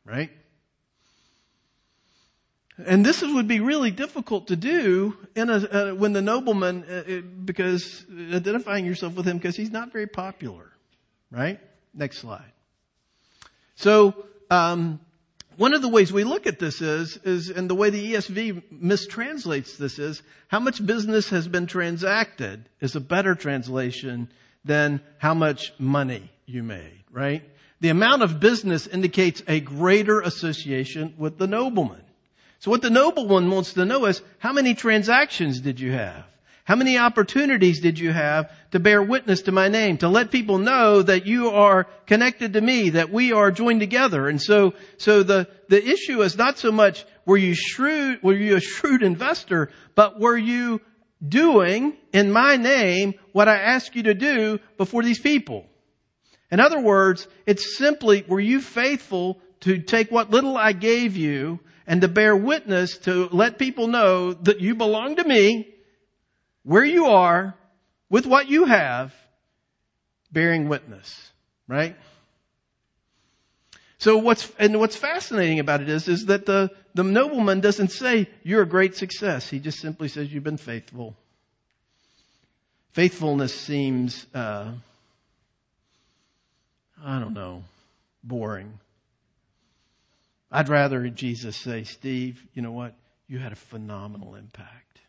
Right? 0.05 0.31
And 2.85 3.05
this 3.05 3.21
would 3.21 3.47
be 3.47 3.59
really 3.59 3.89
difficult 3.89 4.47
to 4.47 4.55
do 4.55 5.17
in 5.35 5.49
a, 5.49 5.55
uh, 5.55 5.95
when 5.95 6.13
the 6.13 6.21
nobleman, 6.21 6.83
uh, 6.83 7.21
because 7.43 8.05
identifying 8.31 8.85
yourself 8.85 9.15
with 9.15 9.25
him 9.25 9.37
because 9.37 9.55
he's 9.55 9.71
not 9.71 9.91
very 9.91 10.07
popular. 10.07 10.71
Right? 11.31 11.59
Next 11.93 12.19
slide. 12.19 12.51
So, 13.75 14.25
um, 14.49 14.99
one 15.57 15.73
of 15.73 15.81
the 15.81 15.89
ways 15.89 16.13
we 16.13 16.23
look 16.23 16.45
at 16.45 16.59
this 16.59 16.81
is, 16.81 17.17
is, 17.23 17.49
and 17.49 17.67
the 17.67 17.73
way 17.73 17.89
the 17.89 18.13
ESV 18.13 18.61
mistranslates 18.71 19.75
this 19.77 19.97
is, 19.97 20.21
how 20.49 20.59
much 20.59 20.85
business 20.85 21.29
has 21.29 21.47
been 21.47 21.65
transacted 21.65 22.69
is 22.79 22.95
a 22.95 22.99
better 22.99 23.33
translation 23.33 24.29
than 24.63 25.01
how 25.17 25.33
much 25.33 25.73
money 25.79 26.29
you 26.45 26.61
made, 26.61 27.03
right? 27.11 27.43
The 27.79 27.89
amount 27.89 28.21
of 28.21 28.39
business 28.39 28.85
indicates 28.85 29.41
a 29.47 29.59
greater 29.59 30.21
association 30.21 31.15
with 31.17 31.39
the 31.39 31.47
nobleman. 31.47 32.03
So 32.59 32.71
what 32.71 32.81
the 32.81 32.89
noble 32.89 33.27
one 33.27 33.49
wants 33.51 33.73
to 33.73 33.85
know 33.85 34.05
is, 34.05 34.21
how 34.39 34.53
many 34.53 34.73
transactions 34.73 35.61
did 35.61 35.79
you 35.79 35.91
have? 35.91 36.25
How 36.67 36.75
many 36.75 36.97
opportunities 36.97 37.79
did 37.79 37.97
you 37.97 38.11
have 38.11 38.51
to 38.71 38.79
bear 38.79 39.01
witness 39.01 39.43
to 39.43 39.53
my 39.53 39.69
name, 39.69 39.99
to 39.99 40.09
let 40.09 40.31
people 40.31 40.57
know 40.57 41.01
that 41.01 41.25
you 41.25 41.49
are 41.49 41.87
connected 42.07 42.53
to 42.53 42.61
me, 42.61 42.89
that 42.89 43.09
we 43.09 43.31
are 43.31 43.51
joined 43.51 43.79
together? 43.79 44.27
And 44.27 44.41
so, 44.41 44.73
so 44.97 45.23
the, 45.23 45.47
the 45.69 45.81
issue 45.81 46.21
is 46.23 46.37
not 46.37 46.57
so 46.57 46.71
much 46.73 47.05
were 47.25 47.37
you 47.37 47.53
shrewd, 47.55 48.21
were 48.21 48.33
you 48.33 48.57
a 48.57 48.59
shrewd 48.59 49.01
investor, 49.01 49.69
but 49.95 50.19
were 50.19 50.37
you 50.37 50.81
doing 51.25 51.95
in 52.11 52.31
my 52.31 52.57
name 52.57 53.13
what 53.31 53.47
I 53.47 53.57
asked 53.59 53.95
you 53.95 54.03
to 54.03 54.13
do 54.13 54.59
before 54.77 55.03
these 55.03 55.19
people? 55.19 55.67
In 56.51 56.59
other 56.59 56.81
words, 56.81 57.27
it's 57.45 57.77
simply, 57.77 58.25
were 58.27 58.39
you 58.39 58.59
faithful 58.61 59.39
to 59.61 59.79
take 59.79 60.11
what 60.11 60.31
little 60.31 60.57
I 60.57 60.73
gave 60.73 61.15
you 61.15 61.59
and 61.87 62.01
to 62.01 62.07
bear 62.09 62.35
witness 62.35 62.97
to 62.99 63.29
let 63.31 63.57
people 63.57 63.87
know 63.87 64.33
that 64.33 64.59
you 64.59 64.75
belong 64.75 65.15
to 65.15 65.23
me 65.23 65.73
where 66.63 66.83
you 66.83 67.05
are 67.05 67.55
with 68.09 68.27
what 68.27 68.49
you 68.49 68.65
have, 68.65 69.15
bearing 70.31 70.67
witness, 70.67 71.31
right? 71.67 71.95
So 73.99 74.17
what's, 74.17 74.51
and 74.59 74.79
what's 74.79 74.95
fascinating 74.95 75.59
about 75.59 75.81
it 75.81 75.89
is, 75.89 76.07
is 76.07 76.25
that 76.25 76.45
the, 76.45 76.69
the 76.93 77.03
nobleman 77.03 77.61
doesn't 77.61 77.91
say, 77.91 78.29
you're 78.43 78.61
a 78.61 78.67
great 78.67 78.95
success. 78.95 79.49
He 79.49 79.59
just 79.59 79.79
simply 79.79 80.09
says, 80.09 80.31
you've 80.31 80.43
been 80.43 80.57
faithful. 80.57 81.15
Faithfulness 82.91 83.57
seems, 83.59 84.25
uh, 84.35 84.71
I 87.03 87.19
don't 87.19 87.33
know, 87.33 87.63
boring. 88.23 88.79
I'd 90.51 90.69
rather 90.69 91.09
Jesus 91.09 91.57
say, 91.57 91.83
Steve, 91.83 92.45
you 92.53 92.61
know 92.61 92.71
what? 92.71 92.95
You 93.27 93.39
had 93.39 93.51
a 93.51 93.57
phenomenal 93.57 94.35
impact. 94.35 95.01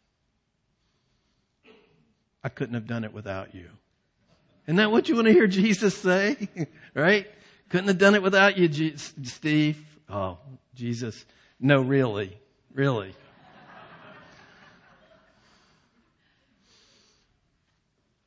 I 2.42 2.48
couldn't 2.48 2.74
have 2.74 2.87
done 2.87 3.05
it 3.05 3.12
without 3.12 3.55
you. 3.55 3.68
Isn't 4.66 4.77
that 4.77 4.90
what 4.90 5.09
you 5.09 5.14
want 5.14 5.29
to 5.29 5.33
hear 5.33 5.46
Jesus 5.46 5.96
say? 5.96 6.48
right? 6.94 7.27
Couldn't 7.68 7.88
have 7.88 7.98
done 7.98 8.14
it 8.14 8.22
without 8.22 8.59
you, 8.59 8.96
Steve. 8.96 9.85
Oh, 10.09 10.38
Jesus. 10.74 11.24
No, 11.61 11.81
really. 11.81 12.37
Really. 12.74 13.14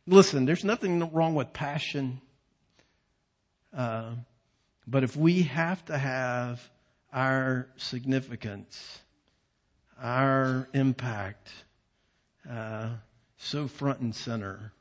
Listen, 0.07 0.45
there's 0.45 0.63
nothing 0.63 1.11
wrong 1.13 1.35
with 1.35 1.53
passion. 1.53 2.21
Uh, 3.75 4.11
but 4.87 5.03
if 5.03 5.15
we 5.15 5.43
have 5.43 5.83
to 5.85 5.97
have 5.97 6.69
our 7.13 7.67
significance, 7.77 8.99
our 10.01 10.67
impact, 10.73 11.49
uh, 12.49 12.89
so 13.37 13.67
front 13.67 13.99
and 13.99 14.15
center. 14.15 14.71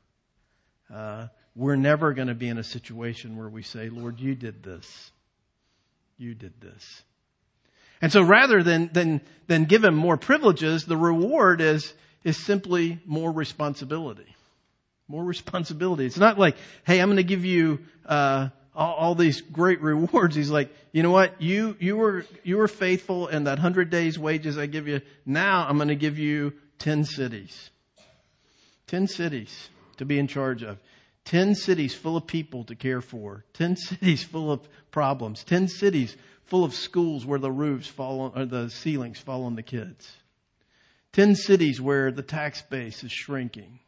Uh, 0.93 1.27
we're 1.55 1.75
never 1.75 2.13
going 2.13 2.27
to 2.27 2.35
be 2.35 2.47
in 2.47 2.57
a 2.57 2.63
situation 2.63 3.37
where 3.37 3.49
we 3.49 3.63
say, 3.63 3.89
Lord, 3.89 4.19
you 4.19 4.35
did 4.35 4.63
this. 4.63 5.11
You 6.17 6.33
did 6.33 6.53
this. 6.61 7.03
And 8.01 8.11
so 8.11 8.21
rather 8.21 8.63
than, 8.63 8.89
than, 8.93 9.21
than 9.47 9.65
give 9.65 9.83
him 9.83 9.95
more 9.95 10.17
privileges, 10.17 10.85
the 10.85 10.97
reward 10.97 11.61
is, 11.61 11.93
is 12.23 12.37
simply 12.37 12.99
more 13.05 13.31
responsibility. 13.31 14.35
More 15.07 15.23
responsibility. 15.23 16.05
It's 16.05 16.17
not 16.17 16.39
like, 16.39 16.55
hey, 16.85 16.99
I'm 16.99 17.09
going 17.09 17.17
to 17.17 17.23
give 17.23 17.45
you, 17.45 17.79
uh, 18.05 18.49
all, 18.75 18.93
all, 18.93 19.15
these 19.15 19.41
great 19.41 19.81
rewards. 19.81 20.35
He's 20.35 20.49
like, 20.49 20.73
you 20.91 21.03
know 21.03 21.11
what? 21.11 21.41
You, 21.41 21.75
you 21.79 21.97
were, 21.97 22.25
you 22.43 22.57
were 22.57 22.67
faithful 22.67 23.27
and 23.27 23.47
that 23.47 23.59
hundred 23.59 23.89
days 23.89 24.17
wages 24.17 24.57
I 24.57 24.65
give 24.65 24.87
you. 24.87 25.01
Now 25.25 25.65
I'm 25.67 25.77
going 25.77 25.89
to 25.89 25.95
give 25.95 26.17
you 26.17 26.53
10 26.79 27.05
cities. 27.05 27.69
10 28.87 29.07
cities 29.07 29.69
to 29.97 30.05
be 30.05 30.19
in 30.19 30.27
charge 30.27 30.63
of. 30.63 30.77
10 31.25 31.55
cities 31.55 31.93
full 31.93 32.17
of 32.17 32.25
people 32.27 32.63
to 32.65 32.75
care 32.75 33.01
for. 33.01 33.45
10 33.53 33.75
cities 33.77 34.23
full 34.23 34.51
of 34.51 34.67
problems. 34.91 35.43
10 35.43 35.67
cities 35.67 36.15
full 36.45 36.63
of 36.63 36.73
schools 36.73 37.25
where 37.25 37.39
the 37.39 37.51
roofs 37.51 37.87
fall 37.87 38.21
on, 38.21 38.31
or 38.35 38.45
the 38.45 38.69
ceilings 38.69 39.19
fall 39.19 39.45
on 39.45 39.55
the 39.55 39.63
kids. 39.63 40.11
10 41.13 41.35
cities 41.35 41.79
where 41.79 42.11
the 42.11 42.21
tax 42.21 42.61
base 42.61 43.03
is 43.03 43.11
shrinking. 43.11 43.79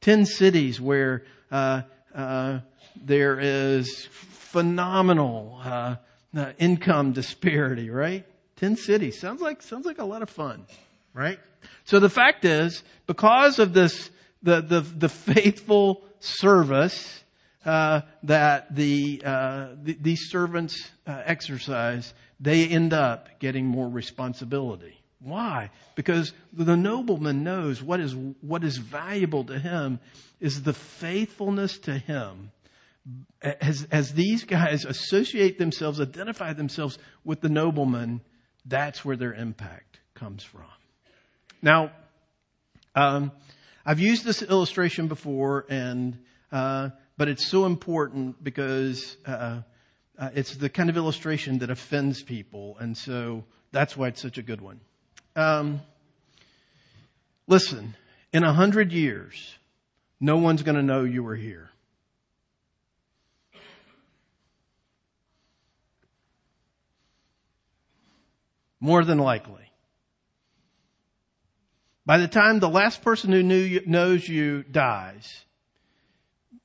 10 0.00 0.26
cities 0.26 0.80
where, 0.80 1.24
uh, 1.50 1.82
uh, 2.14 2.60
there 2.96 3.38
is 3.40 4.06
phenomenal, 4.10 5.60
uh, 5.62 5.96
uh 6.36 6.52
income 6.58 7.12
disparity, 7.12 7.90
right? 7.90 8.24
10 8.56 8.76
cities. 8.76 9.20
Sounds 9.20 9.40
like, 9.40 9.62
sounds 9.62 9.86
like 9.86 9.98
a 9.98 10.04
lot 10.04 10.22
of 10.22 10.30
fun, 10.30 10.66
right? 11.14 11.38
So 11.84 12.00
the 12.00 12.10
fact 12.10 12.44
is, 12.44 12.82
because 13.06 13.58
of 13.58 13.72
this, 13.72 14.10
the, 14.42 14.60
the, 14.60 14.80
the 14.80 15.08
faithful 15.08 16.04
service 16.20 17.22
uh, 17.64 18.02
that 18.24 18.74
the, 18.74 19.22
uh, 19.24 19.68
th- 19.84 19.98
these 20.00 20.28
servants 20.30 20.90
exercise, 21.06 22.14
they 22.40 22.66
end 22.66 22.92
up 22.92 23.28
getting 23.40 23.66
more 23.66 23.88
responsibility. 23.88 24.97
Why? 25.20 25.70
Because 25.96 26.32
the 26.52 26.76
nobleman 26.76 27.42
knows 27.42 27.82
what 27.82 28.00
is 28.00 28.14
what 28.14 28.62
is 28.62 28.76
valuable 28.76 29.44
to 29.44 29.58
him 29.58 29.98
is 30.40 30.62
the 30.62 30.72
faithfulness 30.72 31.78
to 31.80 31.98
him. 31.98 32.52
As, 33.42 33.86
as 33.90 34.12
these 34.12 34.44
guys 34.44 34.84
associate 34.84 35.58
themselves, 35.58 36.00
identify 36.00 36.52
themselves 36.52 36.98
with 37.24 37.40
the 37.40 37.48
nobleman, 37.48 38.20
that's 38.66 39.04
where 39.04 39.16
their 39.16 39.32
impact 39.32 40.00
comes 40.14 40.44
from. 40.44 40.66
Now, 41.62 41.90
um, 42.94 43.32
I've 43.84 44.00
used 44.00 44.24
this 44.24 44.42
illustration 44.42 45.08
before, 45.08 45.64
and 45.68 46.18
uh, 46.52 46.90
but 47.16 47.28
it's 47.28 47.48
so 47.48 47.64
important 47.64 48.42
because 48.44 49.16
uh, 49.26 49.62
uh, 50.18 50.30
it's 50.34 50.56
the 50.56 50.68
kind 50.68 50.90
of 50.90 50.96
illustration 50.96 51.58
that 51.58 51.70
offends 51.70 52.22
people, 52.22 52.76
and 52.78 52.96
so 52.96 53.44
that's 53.72 53.96
why 53.96 54.08
it's 54.08 54.20
such 54.20 54.38
a 54.38 54.42
good 54.42 54.60
one. 54.60 54.80
Um, 55.38 55.82
listen, 57.46 57.94
in 58.32 58.42
a 58.42 58.52
hundred 58.52 58.90
years, 58.90 59.56
no 60.18 60.38
one's 60.38 60.64
going 60.64 60.74
to 60.74 60.82
know 60.82 61.04
you 61.04 61.22
were 61.22 61.36
here. 61.36 61.70
More 68.80 69.04
than 69.04 69.18
likely. 69.18 69.70
By 72.04 72.18
the 72.18 72.26
time 72.26 72.58
the 72.58 72.68
last 72.68 73.02
person 73.02 73.30
who 73.30 73.44
knew 73.44 73.80
knows 73.86 74.28
you 74.28 74.64
dies, 74.64 75.44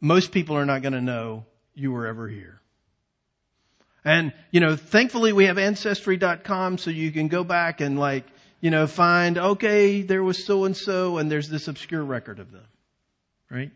most 0.02 0.32
people 0.32 0.58
are 0.58 0.66
not 0.66 0.82
going 0.82 0.94
to 0.94 1.02
know 1.02 1.46
you 1.76 1.92
were 1.92 2.08
ever 2.08 2.28
here. 2.28 2.60
And, 4.04 4.34
you 4.50 4.62
know, 4.62 4.76
thankfully 4.76 5.32
we 5.32 5.46
have 5.46 5.60
ancestry.com 5.60 6.80
so 6.80 6.90
you 6.90 7.12
can 7.12 7.28
go 7.28 7.44
back 7.44 7.80
and 7.80 8.00
like, 8.00 8.26
you 8.64 8.72
know, 8.72 8.88
find, 8.88 9.38
okay, 9.38 10.04
there 10.04 10.24
was 10.24 10.46
so 10.46 10.64
and 10.64 10.76
so 10.76 11.18
and 11.18 11.30
there's 11.30 11.50
this 11.50 11.68
obscure 11.68 12.02
record 12.02 12.40
of 12.40 12.50
them. 12.54 12.64
Right? 13.52 13.72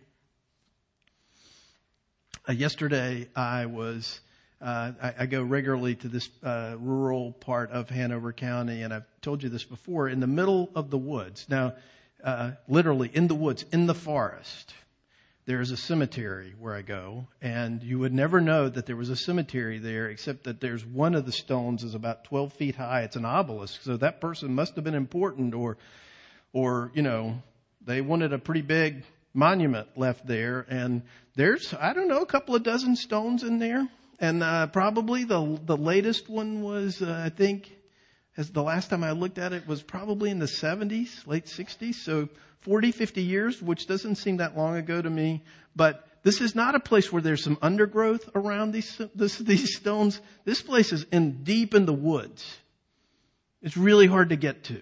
Uh, 2.47 2.53
yesterday 2.53 3.27
I 3.35 3.65
was 3.65 4.21
uh, 4.61 4.93
I, 5.03 5.13
I, 5.19 5.25
go 5.25 5.43
regularly 5.43 5.95
to 5.95 6.07
this 6.07 6.29
uh, 6.41 6.77
rural 6.79 7.33
part 7.33 7.69
of 7.71 7.89
Hanover 7.89 8.31
County, 8.31 8.81
and 8.81 8.93
I've 8.93 9.05
told 9.21 9.43
you 9.43 9.49
this 9.49 9.65
before. 9.65 10.07
In 10.07 10.21
the 10.21 10.25
middle 10.25 10.71
of 10.73 10.89
the 10.89 10.97
woods, 10.97 11.45
now, 11.49 11.73
uh, 12.23 12.51
literally 12.69 13.11
in 13.13 13.27
the 13.27 13.35
woods, 13.35 13.65
in 13.73 13.87
the 13.87 13.93
forest, 13.93 14.73
there 15.47 15.61
is 15.61 15.71
a 15.71 15.77
cemetery 15.77 16.53
where 16.59 16.75
I 16.75 16.81
go, 16.81 17.25
and 17.41 17.81
you 17.81 17.99
would 17.99 18.13
never 18.13 18.41
know 18.41 18.67
that 18.67 18.85
there 18.85 18.97
was 18.97 19.09
a 19.09 19.15
cemetery 19.15 19.79
there, 19.79 20.09
except 20.09 20.43
that 20.43 20.59
there's 20.59 20.85
one 20.85 21.15
of 21.15 21.25
the 21.25 21.31
stones 21.31 21.85
is 21.85 21.95
about 21.95 22.25
12 22.25 22.51
feet 22.53 22.75
high. 22.75 23.03
It's 23.03 23.15
an 23.15 23.23
obelisk, 23.23 23.81
so 23.81 23.95
that 23.95 24.19
person 24.19 24.53
must 24.53 24.75
have 24.75 24.83
been 24.83 24.93
important, 24.93 25.55
or, 25.55 25.77
or 26.51 26.91
you 26.93 27.01
know, 27.01 27.41
they 27.85 28.01
wanted 28.01 28.33
a 28.33 28.37
pretty 28.37 28.61
big 28.61 29.03
monument 29.33 29.87
left 29.95 30.27
there, 30.27 30.65
and 30.67 31.03
there's 31.35 31.73
I 31.73 31.93
don't 31.93 32.09
know 32.09 32.21
a 32.21 32.25
couple 32.25 32.53
of 32.53 32.63
dozen 32.63 32.97
stones 32.97 33.43
in 33.43 33.57
there. 33.57 33.87
And 34.19 34.43
uh, 34.43 34.67
probably 34.67 35.23
the 35.23 35.59
the 35.65 35.77
latest 35.77 36.27
one 36.27 36.61
was 36.61 37.01
uh, 37.01 37.21
I 37.25 37.29
think 37.29 37.71
as 38.37 38.51
the 38.51 38.63
last 38.63 38.91
time 38.91 39.03
I 39.03 39.11
looked 39.11 39.39
at 39.39 39.51
it 39.51 39.67
was 39.67 39.81
probably 39.81 40.29
in 40.29 40.37
the 40.37 40.45
70s, 40.45 41.25
late 41.25 41.45
60s. 41.45 41.95
So 41.95 42.29
40, 42.61 42.91
50 42.91 43.21
years, 43.21 43.61
which 43.61 43.87
doesn't 43.87 44.15
seem 44.15 44.37
that 44.37 44.55
long 44.55 44.75
ago 44.75 45.01
to 45.01 45.09
me. 45.09 45.43
But 45.75 46.07
this 46.23 46.39
is 46.39 46.55
not 46.55 46.75
a 46.75 46.79
place 46.79 47.11
where 47.11 47.21
there's 47.21 47.43
some 47.43 47.57
undergrowth 47.61 48.29
around 48.35 48.71
these 48.71 49.01
this, 49.15 49.37
these 49.37 49.75
stones. 49.75 50.21
This 50.45 50.61
place 50.61 50.93
is 50.93 51.05
in 51.11 51.43
deep 51.43 51.73
in 51.73 51.85
the 51.85 51.93
woods. 51.93 52.57
It's 53.61 53.77
really 53.77 54.07
hard 54.07 54.29
to 54.29 54.35
get 54.35 54.65
to. 54.65 54.81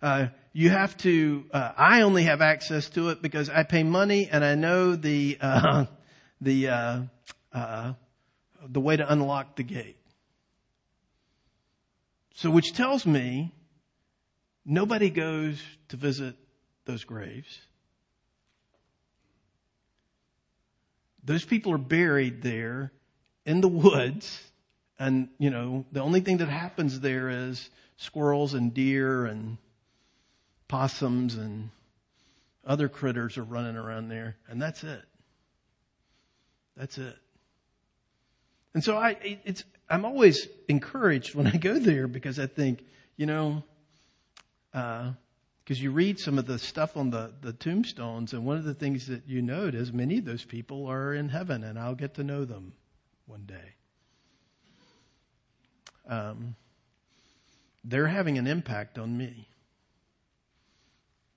Uh, 0.00 0.26
you 0.52 0.70
have 0.70 0.96
to. 0.98 1.44
Uh, 1.52 1.72
I 1.76 2.02
only 2.02 2.24
have 2.24 2.40
access 2.40 2.88
to 2.90 3.08
it 3.08 3.22
because 3.22 3.50
I 3.50 3.64
pay 3.64 3.82
money 3.82 4.28
and 4.30 4.44
I 4.44 4.54
know 4.54 4.94
the 4.96 5.36
uh, 5.40 5.86
the 6.40 6.68
uh, 6.68 7.00
uh, 7.52 7.92
the 8.66 8.80
way 8.80 8.96
to 8.96 9.12
unlock 9.12 9.56
the 9.56 9.62
gate. 9.62 9.96
So, 12.34 12.50
which 12.50 12.72
tells 12.72 13.06
me 13.06 13.52
nobody 14.64 15.08
goes 15.10 15.62
to 15.88 15.96
visit 15.96 16.34
those 16.84 17.04
graves. 17.04 17.60
Those 21.24 21.44
people 21.44 21.72
are 21.72 21.78
buried 21.78 22.42
there 22.42 22.92
in 23.46 23.60
the 23.60 23.68
woods, 23.68 24.42
and 24.98 25.28
you 25.38 25.50
know 25.50 25.86
the 25.92 26.00
only 26.00 26.20
thing 26.20 26.38
that 26.38 26.48
happens 26.48 27.00
there 27.00 27.30
is 27.30 27.70
squirrels 27.96 28.54
and 28.54 28.74
deer 28.74 29.26
and 29.26 29.56
possums 30.66 31.36
and 31.36 31.70
other 32.66 32.88
critters 32.88 33.38
are 33.38 33.44
running 33.44 33.76
around 33.76 34.08
there, 34.08 34.36
and 34.48 34.60
that's 34.60 34.82
it. 34.82 35.04
That's 36.76 36.98
it. 36.98 37.16
And 38.74 38.82
so 38.82 38.96
I, 38.96 39.16
it's, 39.44 39.64
I'm 39.88 40.04
always 40.04 40.48
encouraged 40.68 41.34
when 41.34 41.46
I 41.46 41.56
go 41.56 41.78
there 41.78 42.08
because 42.08 42.38
I 42.38 42.46
think, 42.46 42.84
you 43.16 43.26
know, 43.26 43.62
because 44.72 45.14
uh, 45.70 45.82
you 45.82 45.92
read 45.92 46.18
some 46.18 46.38
of 46.38 46.46
the 46.46 46.58
stuff 46.58 46.96
on 46.96 47.10
the, 47.10 47.32
the 47.40 47.52
tombstones, 47.52 48.32
and 48.32 48.44
one 48.44 48.56
of 48.56 48.64
the 48.64 48.74
things 48.74 49.06
that 49.06 49.28
you 49.28 49.40
note 49.40 49.74
is 49.76 49.92
many 49.92 50.18
of 50.18 50.24
those 50.24 50.44
people 50.44 50.86
are 50.88 51.14
in 51.14 51.28
heaven, 51.28 51.62
and 51.62 51.78
I'll 51.78 51.94
get 51.94 52.14
to 52.14 52.24
know 52.24 52.44
them 52.44 52.72
one 53.26 53.44
day. 53.46 53.74
Um, 56.08 56.56
they're 57.84 58.08
having 58.08 58.38
an 58.38 58.48
impact 58.48 58.98
on 58.98 59.16
me, 59.16 59.46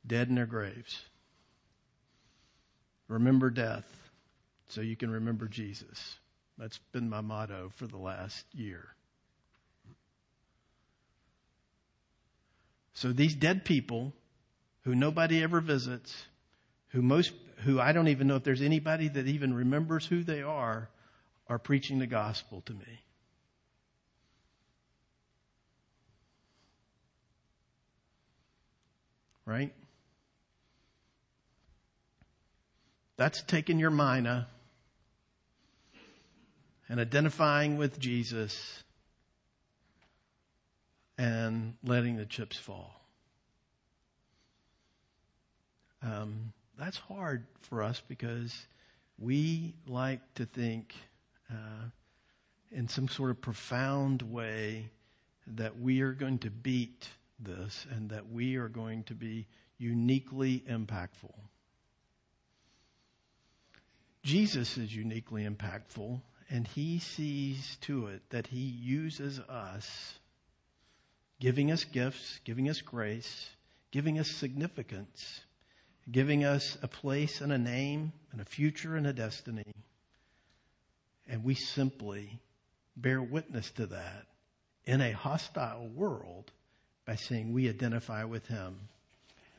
dead 0.05 0.29
in 0.29 0.35
their 0.35 0.47
graves. 0.47 1.01
Remember 3.07 3.49
death 3.49 3.85
so 4.69 4.81
you 4.81 4.95
can 4.95 5.11
remember 5.11 5.47
Jesus. 5.47 6.17
That's 6.57 6.79
been 6.91 7.09
my 7.09 7.21
motto 7.21 7.71
for 7.75 7.85
the 7.85 7.97
last 7.97 8.45
year. 8.53 8.87
So 12.93 13.11
these 13.13 13.35
dead 13.35 13.63
people 13.63 14.11
who 14.81 14.95
nobody 14.95 15.43
ever 15.43 15.61
visits, 15.61 16.15
who 16.89 17.03
most, 17.03 17.31
who 17.57 17.79
I 17.79 17.91
don't 17.91 18.07
even 18.07 18.27
know 18.27 18.37
if 18.37 18.43
there's 18.43 18.61
anybody 18.61 19.07
that 19.07 19.27
even 19.27 19.53
remembers 19.53 20.05
who 20.05 20.23
they 20.23 20.41
are, 20.41 20.89
are 21.47 21.59
preaching 21.59 21.99
the 21.99 22.07
gospel 22.07 22.61
to 22.65 22.73
me. 22.73 23.03
Right? 29.45 29.73
That's 33.15 33.41
taking 33.43 33.77
your 33.77 33.91
mina 33.91 34.47
and 36.89 36.99
identifying 36.99 37.77
with 37.77 37.99
Jesus 37.99 38.83
and 41.17 41.75
letting 41.83 42.17
the 42.17 42.25
chips 42.25 42.57
fall. 42.57 42.93
Um, 46.03 46.53
that's 46.77 46.97
hard 46.97 47.45
for 47.61 47.81
us 47.81 48.01
because 48.07 48.55
we 49.17 49.73
like 49.87 50.21
to 50.35 50.45
think 50.45 50.93
uh, 51.51 51.89
in 52.71 52.87
some 52.87 53.07
sort 53.07 53.31
of 53.31 53.41
profound 53.41 54.21
way 54.21 54.89
that 55.55 55.79
we 55.79 56.01
are 56.01 56.13
going 56.13 56.37
to 56.39 56.51
beat 56.51 57.07
this 57.39 57.85
and 57.91 58.09
that 58.09 58.29
we 58.29 58.57
are 58.57 58.69
going 58.69 59.03
to 59.03 59.13
be 59.13 59.47
uniquely 59.77 60.63
impactful. 60.69 61.33
Jesus 64.23 64.77
is 64.77 64.93
uniquely 64.93 65.47
impactful, 65.47 66.19
and 66.49 66.67
he 66.67 66.99
sees 66.99 67.77
to 67.81 68.07
it 68.07 68.21
that 68.29 68.47
he 68.47 68.59
uses 68.59 69.39
us, 69.39 70.13
giving 71.39 71.71
us 71.71 71.83
gifts, 71.83 72.39
giving 72.45 72.69
us 72.69 72.81
grace, 72.81 73.49
giving 73.91 74.19
us 74.19 74.29
significance, 74.29 75.41
giving 76.09 76.45
us 76.45 76.77
a 76.81 76.87
place 76.87 77.41
and 77.41 77.51
a 77.51 77.57
name 77.57 78.13
and 78.31 78.41
a 78.41 78.45
future 78.45 78.95
and 78.95 79.05
a 79.05 79.13
destiny. 79.13 79.73
And 81.27 81.43
we 81.43 81.55
simply 81.55 82.39
bear 82.95 83.21
witness 83.21 83.69
to 83.71 83.87
that 83.87 84.25
in 84.85 85.01
a 85.01 85.11
hostile 85.11 85.87
world 85.87 86.51
by 87.05 87.15
saying 87.15 87.53
we 87.53 87.69
identify 87.69 88.23
with 88.23 88.47
him 88.47 88.79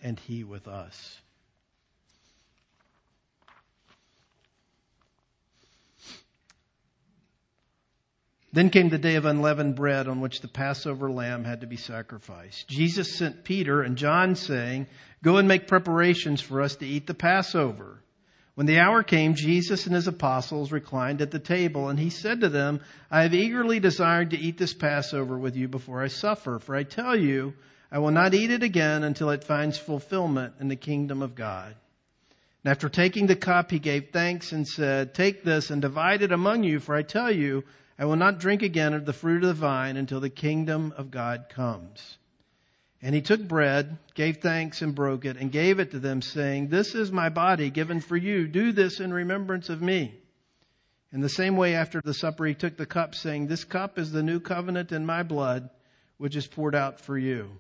and 0.02 0.18
he 0.20 0.44
with 0.44 0.66
us. 0.66 1.20
Then 8.58 8.70
came 8.70 8.88
the 8.88 8.98
day 8.98 9.14
of 9.14 9.24
unleavened 9.24 9.76
bread 9.76 10.08
on 10.08 10.20
which 10.20 10.40
the 10.40 10.48
Passover 10.48 11.08
lamb 11.12 11.44
had 11.44 11.60
to 11.60 11.68
be 11.68 11.76
sacrificed. 11.76 12.66
Jesus 12.66 13.14
sent 13.14 13.44
Peter 13.44 13.82
and 13.82 13.96
John 13.96 14.34
saying, 14.34 14.88
Go 15.22 15.36
and 15.36 15.46
make 15.46 15.68
preparations 15.68 16.40
for 16.40 16.60
us 16.60 16.74
to 16.74 16.84
eat 16.84 17.06
the 17.06 17.14
Passover. 17.14 18.02
When 18.56 18.66
the 18.66 18.80
hour 18.80 19.04
came, 19.04 19.36
Jesus 19.36 19.86
and 19.86 19.94
his 19.94 20.08
apostles 20.08 20.72
reclined 20.72 21.22
at 21.22 21.30
the 21.30 21.38
table, 21.38 21.88
and 21.88 22.00
he 22.00 22.10
said 22.10 22.40
to 22.40 22.48
them, 22.48 22.80
I 23.12 23.22
have 23.22 23.32
eagerly 23.32 23.78
desired 23.78 24.30
to 24.30 24.36
eat 24.36 24.58
this 24.58 24.74
Passover 24.74 25.38
with 25.38 25.54
you 25.54 25.68
before 25.68 26.02
I 26.02 26.08
suffer, 26.08 26.58
for 26.58 26.74
I 26.74 26.82
tell 26.82 27.16
you, 27.16 27.54
I 27.92 28.00
will 28.00 28.10
not 28.10 28.34
eat 28.34 28.50
it 28.50 28.64
again 28.64 29.04
until 29.04 29.30
it 29.30 29.44
finds 29.44 29.78
fulfillment 29.78 30.54
in 30.58 30.66
the 30.66 30.74
kingdom 30.74 31.22
of 31.22 31.36
God. 31.36 31.76
And 32.64 32.72
after 32.72 32.88
taking 32.88 33.28
the 33.28 33.36
cup, 33.36 33.70
he 33.70 33.78
gave 33.78 34.08
thanks 34.10 34.50
and 34.50 34.66
said, 34.66 35.14
Take 35.14 35.44
this 35.44 35.70
and 35.70 35.80
divide 35.80 36.22
it 36.22 36.32
among 36.32 36.64
you, 36.64 36.80
for 36.80 36.96
I 36.96 37.02
tell 37.02 37.30
you, 37.30 37.62
I 37.98 38.04
will 38.04 38.16
not 38.16 38.38
drink 38.38 38.62
again 38.62 38.94
of 38.94 39.04
the 39.04 39.12
fruit 39.12 39.42
of 39.42 39.48
the 39.48 39.54
vine 39.54 39.96
until 39.96 40.20
the 40.20 40.30
kingdom 40.30 40.94
of 40.96 41.10
God 41.10 41.46
comes. 41.48 42.18
And 43.02 43.14
he 43.14 43.22
took 43.22 43.46
bread, 43.46 43.98
gave 44.14 44.38
thanks, 44.38 44.82
and 44.82 44.94
broke 44.94 45.24
it, 45.24 45.36
and 45.36 45.52
gave 45.52 45.78
it 45.80 45.92
to 45.92 45.98
them, 45.98 46.22
saying, 46.22 46.68
This 46.68 46.94
is 46.94 47.12
my 47.12 47.28
body 47.28 47.70
given 47.70 48.00
for 48.00 48.16
you. 48.16 48.46
Do 48.46 48.72
this 48.72 49.00
in 49.00 49.12
remembrance 49.12 49.68
of 49.68 49.82
me. 49.82 50.14
In 51.12 51.20
the 51.20 51.28
same 51.28 51.56
way, 51.56 51.74
after 51.74 52.00
the 52.04 52.14
supper, 52.14 52.44
he 52.44 52.54
took 52.54 52.76
the 52.76 52.86
cup, 52.86 53.14
saying, 53.14 53.46
This 53.46 53.64
cup 53.64 53.98
is 53.98 54.12
the 54.12 54.22
new 54.22 54.40
covenant 54.40 54.92
in 54.92 55.06
my 55.06 55.22
blood, 55.22 55.70
which 56.18 56.36
is 56.36 56.46
poured 56.46 56.74
out 56.74 57.00
for 57.00 57.16
you. 57.16 57.50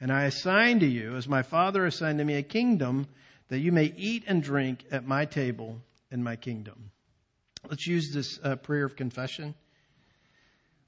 And 0.00 0.12
I 0.12 0.24
assign 0.24 0.80
to 0.80 0.86
you, 0.86 1.16
as 1.16 1.26
my 1.26 1.42
Father 1.42 1.86
assigned 1.86 2.18
to 2.18 2.24
me, 2.24 2.34
a 2.34 2.42
kingdom 2.42 3.06
that 3.48 3.58
you 3.58 3.72
may 3.72 3.92
eat 3.96 4.24
and 4.26 4.42
drink 4.42 4.84
at 4.90 5.06
my 5.06 5.24
table 5.24 5.80
in 6.10 6.22
my 6.22 6.36
kingdom. 6.36 6.90
Let's 7.68 7.86
use 7.86 8.12
this 8.12 8.38
uh, 8.42 8.56
prayer 8.56 8.84
of 8.84 8.94
confession. 8.94 9.54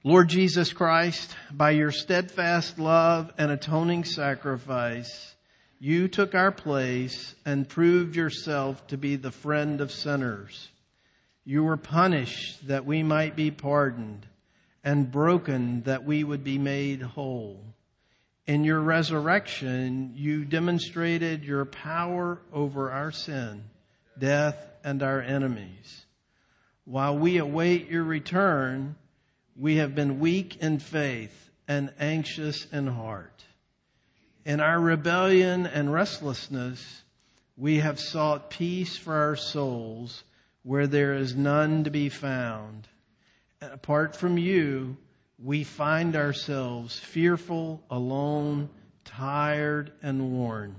Lord 0.03 0.31
Jesus 0.31 0.73
Christ, 0.73 1.37
by 1.53 1.73
your 1.73 1.93
steadfast 1.93 2.79
love 2.79 3.31
and 3.37 3.51
atoning 3.51 4.05
sacrifice, 4.05 5.35
you 5.79 6.09
took 6.09 6.35
our 6.35 6.51
place 6.51 7.35
and 7.45 7.69
proved 7.69 8.17
yourself 8.17 8.87
to 8.87 8.97
be 8.97 9.17
the 9.17 9.31
friend 9.31 9.83
of 9.83 9.93
sinners. 9.93 10.71
You 11.45 11.65
were 11.65 11.77
punished 11.77 12.67
that 12.69 12.87
we 12.87 13.03
might 13.03 13.37
be 13.37 13.51
pardoned 13.51 14.25
and 14.83 15.13
broken 15.13 15.83
that 15.83 16.07
we 16.07 16.25
would 16.25 16.45
be 16.45 16.57
made 16.57 17.03
whole. 17.03 17.63
In 18.47 18.65
your 18.65 18.81
resurrection, 18.81 20.13
you 20.15 20.47
demonstrated 20.47 21.45
your 21.45 21.67
power 21.67 22.41
over 22.55 22.91
our 22.91 23.13
sin, 23.13 23.65
death, 24.19 24.57
and 24.83 25.03
our 25.03 25.21
enemies. 25.21 26.07
While 26.87 27.19
we 27.19 27.37
await 27.37 27.91
your 27.91 28.05
return, 28.05 28.97
we 29.61 29.77
have 29.77 29.95
been 29.95 30.19
weak 30.19 30.57
in 30.63 30.79
faith 30.79 31.51
and 31.69 31.93
anxious 32.01 32.67
in 32.73 32.87
heart. 32.87 33.45
In 34.47 34.59
our 34.59 34.81
rebellion 34.81 35.67
and 35.67 35.93
restlessness, 35.93 37.03
we 37.59 37.81
have 37.81 38.01
sought 38.01 38.49
peace 38.49 38.97
for 38.97 39.15
our 39.15 39.37
souls 39.37 40.25
where 40.63 40.87
there 40.87 41.13
is 41.13 41.37
none 41.37 41.85
to 41.85 41.91
be 41.91 42.09
found. 42.09 42.89
And 43.61 43.71
apart 43.71 44.17
from 44.17 44.39
you, 44.39 44.97
we 45.39 45.65
find 45.65 46.17
ourselves 46.17 46.99
fearful, 46.99 47.83
alone, 47.91 48.71
tired, 49.05 49.93
and 50.03 50.33
worn. 50.33 50.75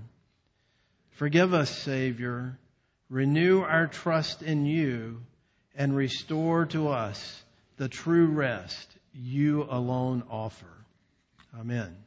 Forgive 1.12 1.54
us, 1.54 1.70
Savior. 1.70 2.58
Renew 3.10 3.62
our 3.62 3.86
trust 3.86 4.41
in 4.41 4.65
you 4.65 5.22
and 5.76 5.96
restore 5.96 6.65
to 6.65 6.88
us 6.88 7.44
the 7.82 7.89
true 7.89 8.28
rest 8.28 8.98
you 9.12 9.63
alone 9.72 10.22
offer. 10.30 10.86
Amen. 11.60 11.98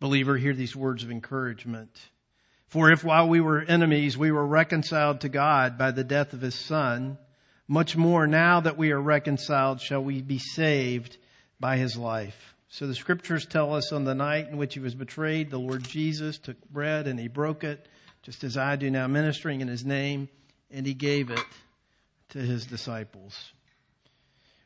Believer, 0.00 0.38
hear 0.38 0.54
these 0.54 0.74
words 0.74 1.04
of 1.04 1.10
encouragement. 1.10 1.90
For 2.68 2.90
if 2.90 3.04
while 3.04 3.28
we 3.28 3.40
were 3.40 3.60
enemies, 3.60 4.16
we 4.16 4.32
were 4.32 4.46
reconciled 4.46 5.20
to 5.20 5.28
God 5.28 5.76
by 5.76 5.90
the 5.90 6.04
death 6.04 6.32
of 6.32 6.40
his 6.40 6.54
son, 6.54 7.18
much 7.68 7.96
more 7.96 8.26
now 8.26 8.60
that 8.60 8.78
we 8.78 8.92
are 8.92 9.00
reconciled 9.00 9.80
shall 9.80 10.02
we 10.02 10.22
be 10.22 10.38
saved 10.38 11.18
by 11.60 11.76
his 11.76 11.96
life. 11.96 12.54
So 12.68 12.86
the 12.86 12.94
scriptures 12.94 13.44
tell 13.44 13.74
us 13.74 13.92
on 13.92 14.04
the 14.04 14.14
night 14.14 14.48
in 14.48 14.56
which 14.56 14.74
he 14.74 14.80
was 14.80 14.94
betrayed, 14.94 15.50
the 15.50 15.58
Lord 15.58 15.84
Jesus 15.84 16.38
took 16.38 16.56
bread 16.70 17.06
and 17.06 17.18
he 17.18 17.28
broke 17.28 17.62
it, 17.62 17.86
just 18.22 18.42
as 18.42 18.56
I 18.56 18.76
do 18.76 18.90
now 18.90 19.06
ministering 19.06 19.60
in 19.60 19.68
his 19.68 19.84
name, 19.84 20.28
and 20.70 20.86
he 20.86 20.94
gave 20.94 21.30
it 21.30 21.44
to 22.30 22.38
his 22.38 22.64
disciples. 22.66 23.52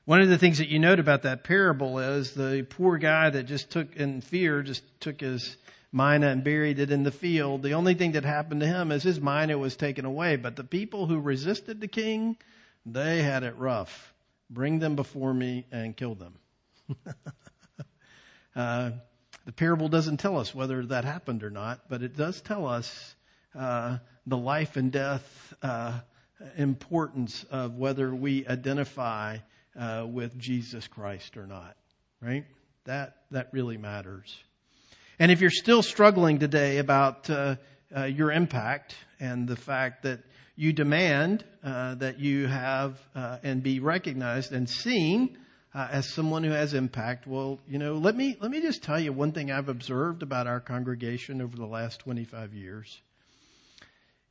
One 0.07 0.21
of 0.21 0.29
the 0.29 0.37
things 0.37 0.59
that 0.59 0.69
you 0.69 0.79
note 0.79 1.01
about 1.01 1.23
that 1.23 1.45
parable 1.45 1.99
is 1.99 2.35
the 2.35 2.67
poor 2.69 2.99
guy 2.99 3.31
that 3.31 3.45
just 3.45 3.71
took 3.71 3.97
in 3.97 4.21
fear, 4.21 4.63
just 4.63 4.83
took 5.01 5.23
his 5.23 5.57
mina 5.93 6.29
and 6.29 6.45
buried 6.45 6.79
it 6.79 6.91
in 6.91 7.05
the 7.05 7.11
field. 7.11 7.63
The 7.63 7.73
only 7.73 7.95
thing 7.95 8.13
that 8.13 8.23
happened 8.23 8.61
to 8.61 8.67
him 8.67 8.93
is 8.93 9.03
his 9.03 9.19
mina 9.19 9.57
was 9.57 9.77
taken 9.77 10.05
away. 10.05 10.37
But 10.37 10.57
the 10.57 10.65
people 10.65 11.07
who 11.07 11.19
resisted 11.21 11.81
the 11.81 11.89
king, 11.89 12.37
they 12.85 13.23
had 13.23 13.45
it 13.45 13.57
rough. 13.57 14.13
Bring 14.51 14.79
them 14.79 14.95
before 14.95 15.33
me 15.33 15.65
and 15.73 15.97
kill 15.97 16.17
them. 16.17 16.35
uh, 18.55 18.91
the 19.47 19.53
parable 19.53 19.89
doesn't 19.89 20.19
tell 20.19 20.39
us 20.39 20.55
whether 20.55 20.85
that 20.85 21.07
happened 21.07 21.43
or 21.43 21.51
not, 21.51 21.89
but 21.89 22.03
it 22.03 22.15
does 22.15 22.43
tell 22.43 22.67
us 22.67 23.17
uh, 23.59 23.97
the 24.27 24.37
life 24.37 24.77
and 24.77 24.93
death 24.93 25.55
uh, 25.63 25.99
importance 26.59 27.47
of 27.51 27.77
whether 27.77 28.15
we 28.15 28.47
identify 28.47 29.39
uh, 29.79 30.07
with 30.09 30.39
Jesus 30.39 30.87
Christ 30.87 31.37
or 31.37 31.47
not, 31.47 31.77
right? 32.21 32.45
That, 32.85 33.17
that 33.31 33.49
really 33.53 33.77
matters. 33.77 34.37
And 35.19 35.31
if 35.31 35.41
you're 35.41 35.51
still 35.51 35.83
struggling 35.83 36.39
today 36.39 36.79
about 36.79 37.31
uh, 37.31 37.57
uh, 37.97 38.05
your 38.05 38.33
impact 38.33 38.97
and 39.21 39.49
the 39.49 39.57
fact 39.57 40.03
that 40.03 40.21
you 40.57 40.73
demand 40.73 41.45
uh, 41.63 41.95
that 41.97 42.19
you 42.19 42.47
have 42.47 43.01
uh, 43.15 43.39
and 43.43 43.63
be 43.63 43.81
recognized 43.81 44.53
and 44.53 44.69
seen 44.69 45.39
uh, 45.75 45.89
as 45.91 46.09
someone 46.09 46.45
who 46.45 46.53
has 46.53 46.75
impact, 46.75 47.27
well, 47.27 47.59
you 47.69 47.79
know, 47.79 47.95
let 47.95 48.15
me 48.15 48.37
let 48.41 48.51
me 48.51 48.61
just 48.61 48.83
tell 48.83 48.99
you 48.99 49.13
one 49.13 49.33
thing 49.33 49.51
I've 49.51 49.69
observed 49.69 50.23
about 50.23 50.47
our 50.47 50.61
congregation 50.61 51.41
over 51.41 51.57
the 51.57 51.67
last 51.67 52.01
25 52.01 52.55
years 52.55 53.01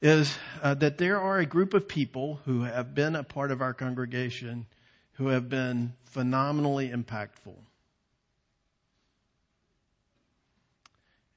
is 0.01 0.37
uh, 0.61 0.73
that 0.75 0.97
there 0.97 1.19
are 1.19 1.39
a 1.39 1.45
group 1.45 1.73
of 1.73 1.87
people 1.87 2.39
who 2.45 2.63
have 2.63 2.93
been 2.93 3.15
a 3.15 3.23
part 3.23 3.51
of 3.51 3.61
our 3.61 3.73
congregation 3.73 4.65
who 5.13 5.27
have 5.27 5.49
been 5.49 5.93
phenomenally 6.05 6.89
impactful. 6.89 7.55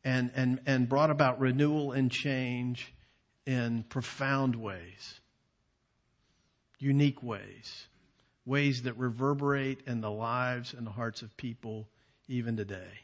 And, 0.05 0.31
and, 0.37 0.61
and 0.67 0.89
brought 0.89 1.11
about 1.11 1.41
renewal 1.41 1.93
and 1.93 2.11
change 2.11 2.95
in 3.45 3.85
profound 3.89 4.55
ways, 4.55 5.21
unique 6.79 7.23
ways, 7.23 7.87
ways 8.45 8.83
that 8.83 8.97
reverberate 8.97 9.81
in 9.87 10.01
the 10.01 10.11
lives 10.11 10.75
and 10.75 10.87
the 10.87 10.93
hearts 10.93 11.23
of 11.23 11.37
people 11.37 11.89
even 12.29 12.57
today. 12.57 13.01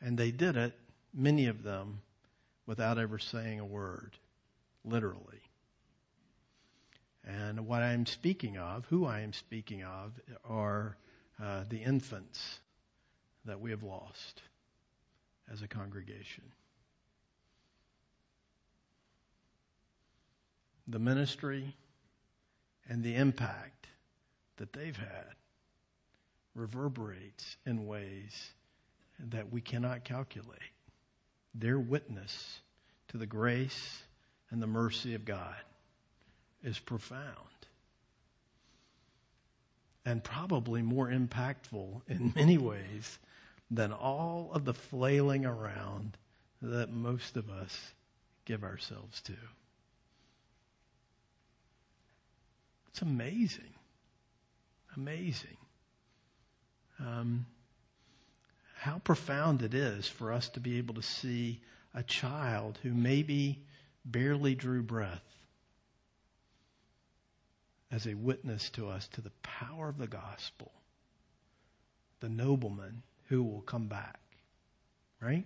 And 0.00 0.18
they 0.18 0.30
did 0.30 0.56
it, 0.56 0.74
many 1.14 1.46
of 1.46 1.62
them, 1.62 2.02
without 2.66 2.98
ever 2.98 3.18
saying 3.18 3.60
a 3.60 3.64
word, 3.64 4.16
literally. 4.84 5.40
And 7.28 7.66
what 7.66 7.82
I 7.82 7.92
am 7.92 8.06
speaking 8.06 8.56
of, 8.56 8.86
who 8.86 9.04
I 9.04 9.20
am 9.20 9.34
speaking 9.34 9.84
of, 9.84 10.18
are 10.48 10.96
uh, 11.42 11.64
the 11.68 11.76
infants 11.76 12.60
that 13.44 13.60
we 13.60 13.70
have 13.70 13.82
lost 13.82 14.40
as 15.52 15.60
a 15.60 15.68
congregation. 15.68 16.44
The 20.86 20.98
ministry 20.98 21.76
and 22.88 23.04
the 23.04 23.14
impact 23.14 23.88
that 24.56 24.72
they've 24.72 24.96
had 24.96 25.34
reverberates 26.54 27.58
in 27.66 27.86
ways 27.86 28.52
that 29.18 29.52
we 29.52 29.60
cannot 29.60 30.02
calculate 30.02 30.58
their 31.54 31.78
witness 31.78 32.60
to 33.08 33.18
the 33.18 33.26
grace 33.26 34.02
and 34.50 34.62
the 34.62 34.66
mercy 34.66 35.14
of 35.14 35.26
God 35.26 35.56
is 36.62 36.78
profound 36.78 37.26
and 40.04 40.24
probably 40.24 40.82
more 40.82 41.08
impactful 41.08 42.00
in 42.08 42.32
many 42.36 42.56
ways 42.58 43.18
than 43.70 43.92
all 43.92 44.50
of 44.52 44.64
the 44.64 44.74
flailing 44.74 45.44
around 45.44 46.16
that 46.62 46.90
most 46.90 47.36
of 47.36 47.50
us 47.50 47.92
give 48.46 48.64
ourselves 48.64 49.20
to. 49.20 49.34
It's 52.88 53.02
amazing. 53.02 53.74
Amazing. 54.96 55.56
Um, 56.98 57.46
how 58.74 58.98
profound 59.00 59.62
it 59.62 59.74
is 59.74 60.08
for 60.08 60.32
us 60.32 60.48
to 60.50 60.60
be 60.60 60.78
able 60.78 60.94
to 60.94 61.02
see 61.02 61.60
a 61.94 62.02
child 62.02 62.78
who 62.82 62.94
maybe 62.94 63.62
barely 64.04 64.54
drew 64.54 64.82
breath 64.82 65.37
as 67.90 68.06
a 68.06 68.14
witness 68.14 68.70
to 68.70 68.88
us 68.88 69.08
to 69.08 69.20
the 69.20 69.32
power 69.42 69.88
of 69.88 69.98
the 69.98 70.06
gospel, 70.06 70.72
the 72.20 72.28
nobleman 72.28 73.02
who 73.28 73.42
will 73.42 73.62
come 73.62 73.88
back, 73.88 74.20
right? 75.20 75.44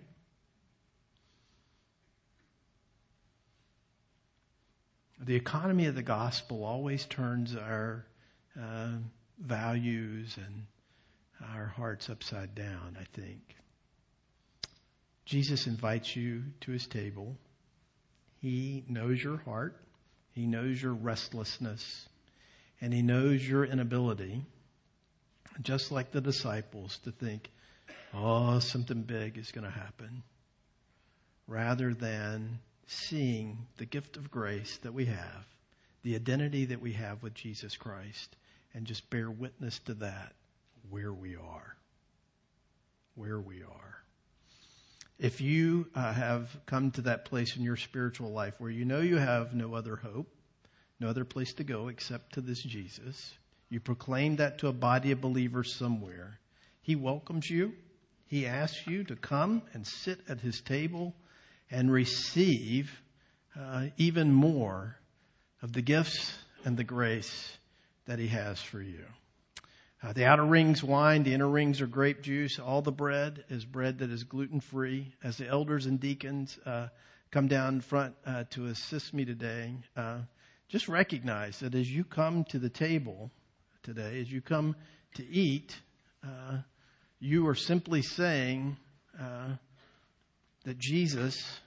The 5.19 5.35
economy 5.35 5.85
of 5.85 5.95
the 5.95 6.03
gospel 6.03 6.65
always 6.65 7.05
turns 7.05 7.55
our 7.55 8.05
uh, 8.61 8.89
values 9.39 10.37
and 10.37 10.65
our 11.55 11.67
hearts 11.67 12.09
upside 12.09 12.55
down, 12.55 12.97
I 12.99 13.05
think. 13.13 13.55
Jesus 15.25 15.67
invites 15.67 16.15
you 16.15 16.43
to 16.61 16.71
his 16.71 16.87
table. 16.87 17.37
He 18.41 18.83
knows 18.89 19.23
your 19.23 19.37
heart. 19.37 19.77
He 20.33 20.45
knows 20.45 20.81
your 20.81 20.93
restlessness. 20.93 22.09
And 22.83 22.93
he 22.93 23.01
knows 23.01 23.47
your 23.47 23.63
inability, 23.63 24.43
just 25.61 25.89
like 25.89 26.11
the 26.11 26.19
disciples, 26.19 26.99
to 27.05 27.11
think, 27.11 27.49
oh, 28.13 28.59
something 28.59 29.03
big 29.03 29.37
is 29.37 29.53
going 29.53 29.63
to 29.63 29.71
happen, 29.71 30.21
rather 31.47 31.93
than 31.93 32.59
seeing 32.87 33.67
the 33.77 33.85
gift 33.85 34.17
of 34.17 34.29
grace 34.29 34.79
that 34.83 34.93
we 34.93 35.05
have, 35.05 35.45
the 36.03 36.15
identity 36.15 36.65
that 36.65 36.81
we 36.81 36.91
have 36.91 37.23
with 37.23 37.33
Jesus 37.33 37.77
Christ, 37.77 38.35
and 38.73 38.85
just 38.85 39.09
bear 39.09 39.31
witness 39.31 39.79
to 39.85 39.93
that 39.93 40.33
where 40.89 41.13
we 41.13 41.37
are. 41.37 41.77
Where 43.15 43.39
we 43.39 43.63
are. 43.63 44.03
If 45.19 45.39
you 45.39 45.87
uh, 45.95 46.11
have 46.11 46.49
come 46.65 46.91
to 46.91 47.03
that 47.03 47.23
place 47.23 47.55
in 47.55 47.63
your 47.63 47.77
spiritual 47.77 48.33
life 48.33 48.55
where 48.57 48.69
you 48.69 48.83
know 48.83 48.99
you 48.99 49.15
have 49.15 49.53
no 49.53 49.73
other 49.73 49.95
hope, 49.95 50.27
no 50.99 51.07
other 51.07 51.25
place 51.25 51.53
to 51.55 51.63
go 51.63 51.87
except 51.87 52.33
to 52.33 52.41
this 52.41 52.61
Jesus, 52.61 53.33
you 53.69 53.79
proclaim 53.79 54.35
that 54.37 54.59
to 54.59 54.67
a 54.67 54.73
body 54.73 55.11
of 55.11 55.21
believers 55.21 55.75
somewhere. 55.75 56.39
He 56.81 56.95
welcomes 56.95 57.49
you. 57.49 57.73
He 58.27 58.45
asks 58.45 58.85
you 58.87 59.03
to 59.05 59.15
come 59.15 59.63
and 59.73 59.85
sit 59.85 60.19
at 60.27 60.41
his 60.41 60.61
table 60.61 61.15
and 61.71 61.91
receive 61.91 62.91
uh, 63.59 63.87
even 63.97 64.31
more 64.31 64.97
of 65.61 65.73
the 65.73 65.81
gifts 65.81 66.33
and 66.65 66.77
the 66.77 66.83
grace 66.83 67.57
that 68.05 68.19
he 68.19 68.27
has 68.27 68.61
for 68.61 68.81
you. 68.81 69.05
Uh, 70.03 70.11
the 70.11 70.25
outer 70.25 70.43
rings 70.43 70.83
wine, 70.83 71.23
the 71.23 71.33
inner 71.33 71.47
rings 71.47 71.79
are 71.79 71.87
grape 71.87 72.21
juice. 72.21 72.59
All 72.59 72.81
the 72.81 72.91
bread 72.91 73.45
is 73.49 73.63
bread 73.63 73.99
that 73.99 74.09
is 74.09 74.25
gluten 74.25 74.59
free. 74.59 75.13
As 75.23 75.37
the 75.37 75.47
elders 75.47 75.85
and 75.85 75.99
deacons 75.99 76.59
uh, 76.65 76.87
come 77.31 77.47
down 77.47 77.79
front 77.79 78.13
uh, 78.25 78.43
to 78.51 78.65
assist 78.65 79.13
me 79.13 79.23
today, 79.23 79.73
uh, 79.95 80.17
just 80.69 80.87
recognize 80.87 81.59
that 81.59 81.75
as 81.75 81.89
you 81.89 82.03
come 82.03 82.43
to 82.45 82.59
the 82.59 82.69
table 82.69 83.31
today, 83.83 84.19
as 84.19 84.31
you 84.31 84.41
come 84.41 84.75
to 85.15 85.27
eat, 85.27 85.75
uh, 86.23 86.57
you 87.19 87.47
are 87.47 87.55
simply 87.55 88.01
saying 88.01 88.77
uh, 89.19 89.49
that 90.65 90.77
Jesus 90.77 91.59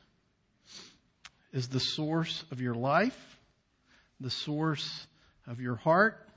is 1.53 1.69
the 1.69 1.81
source 1.81 2.45
of 2.51 2.61
your 2.61 2.75
life, 2.75 3.39
the 4.21 4.31
source 4.31 5.07
of 5.47 5.61
your 5.61 5.77
heart, 5.77 6.29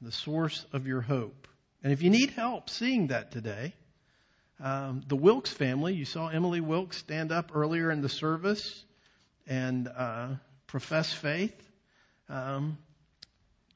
the 0.00 0.12
source 0.12 0.66
of 0.72 0.86
your 0.86 1.00
hope. 1.00 1.46
And 1.82 1.92
if 1.92 2.02
you 2.02 2.10
need 2.10 2.30
help 2.30 2.70
seeing 2.70 3.08
that 3.08 3.30
today, 3.30 3.74
um, 4.60 5.02
the 5.08 5.16
Wilkes 5.16 5.52
family, 5.52 5.94
you 5.94 6.04
saw 6.04 6.28
Emily 6.28 6.60
Wilkes 6.60 6.98
stand 6.98 7.32
up 7.32 7.52
earlier 7.54 7.90
in 7.90 8.00
the 8.00 8.08
service 8.08 8.84
and 9.46 9.88
uh, 9.88 10.28
profess 10.74 11.12
faith. 11.12 11.54
Um, 12.28 12.78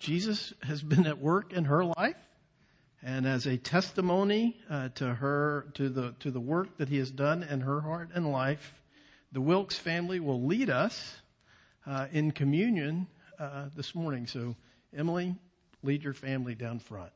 Jesus 0.01 0.53
has 0.65 0.83
been 0.83 1.07
at 1.07 1.21
work 1.21 1.53
in 1.53 1.67
her 1.67 1.85
life, 1.85 2.17
and 3.05 3.25
as 3.25 3.47
a 3.47 3.57
testimony 3.57 4.57
uh, 4.69 4.89
to 4.97 5.15
her 5.15 5.67
to 5.75 5.91
the 5.91 6.17
to 6.19 6.33
the 6.33 6.41
work 6.41 6.77
that 6.79 6.89
He 6.89 6.99
has 6.99 7.13
done 7.13 7.45
in 7.45 7.61
her 7.61 7.81
heart 7.81 8.11
and 8.15 8.33
life, 8.33 8.75
the 9.31 9.41
Wilkes 9.41 9.79
family 9.79 10.19
will 10.19 10.43
lead 10.43 10.71
us 10.71 11.15
uh, 11.87 12.09
in 12.11 12.33
communion 12.33 13.07
uh, 13.39 13.67
this 13.77 13.95
morning. 13.95 14.27
So, 14.27 14.57
Emily, 14.93 15.37
lead 15.85 16.03
your 16.03 16.15
family 16.15 16.57
down 16.57 16.81
front. 16.81 17.13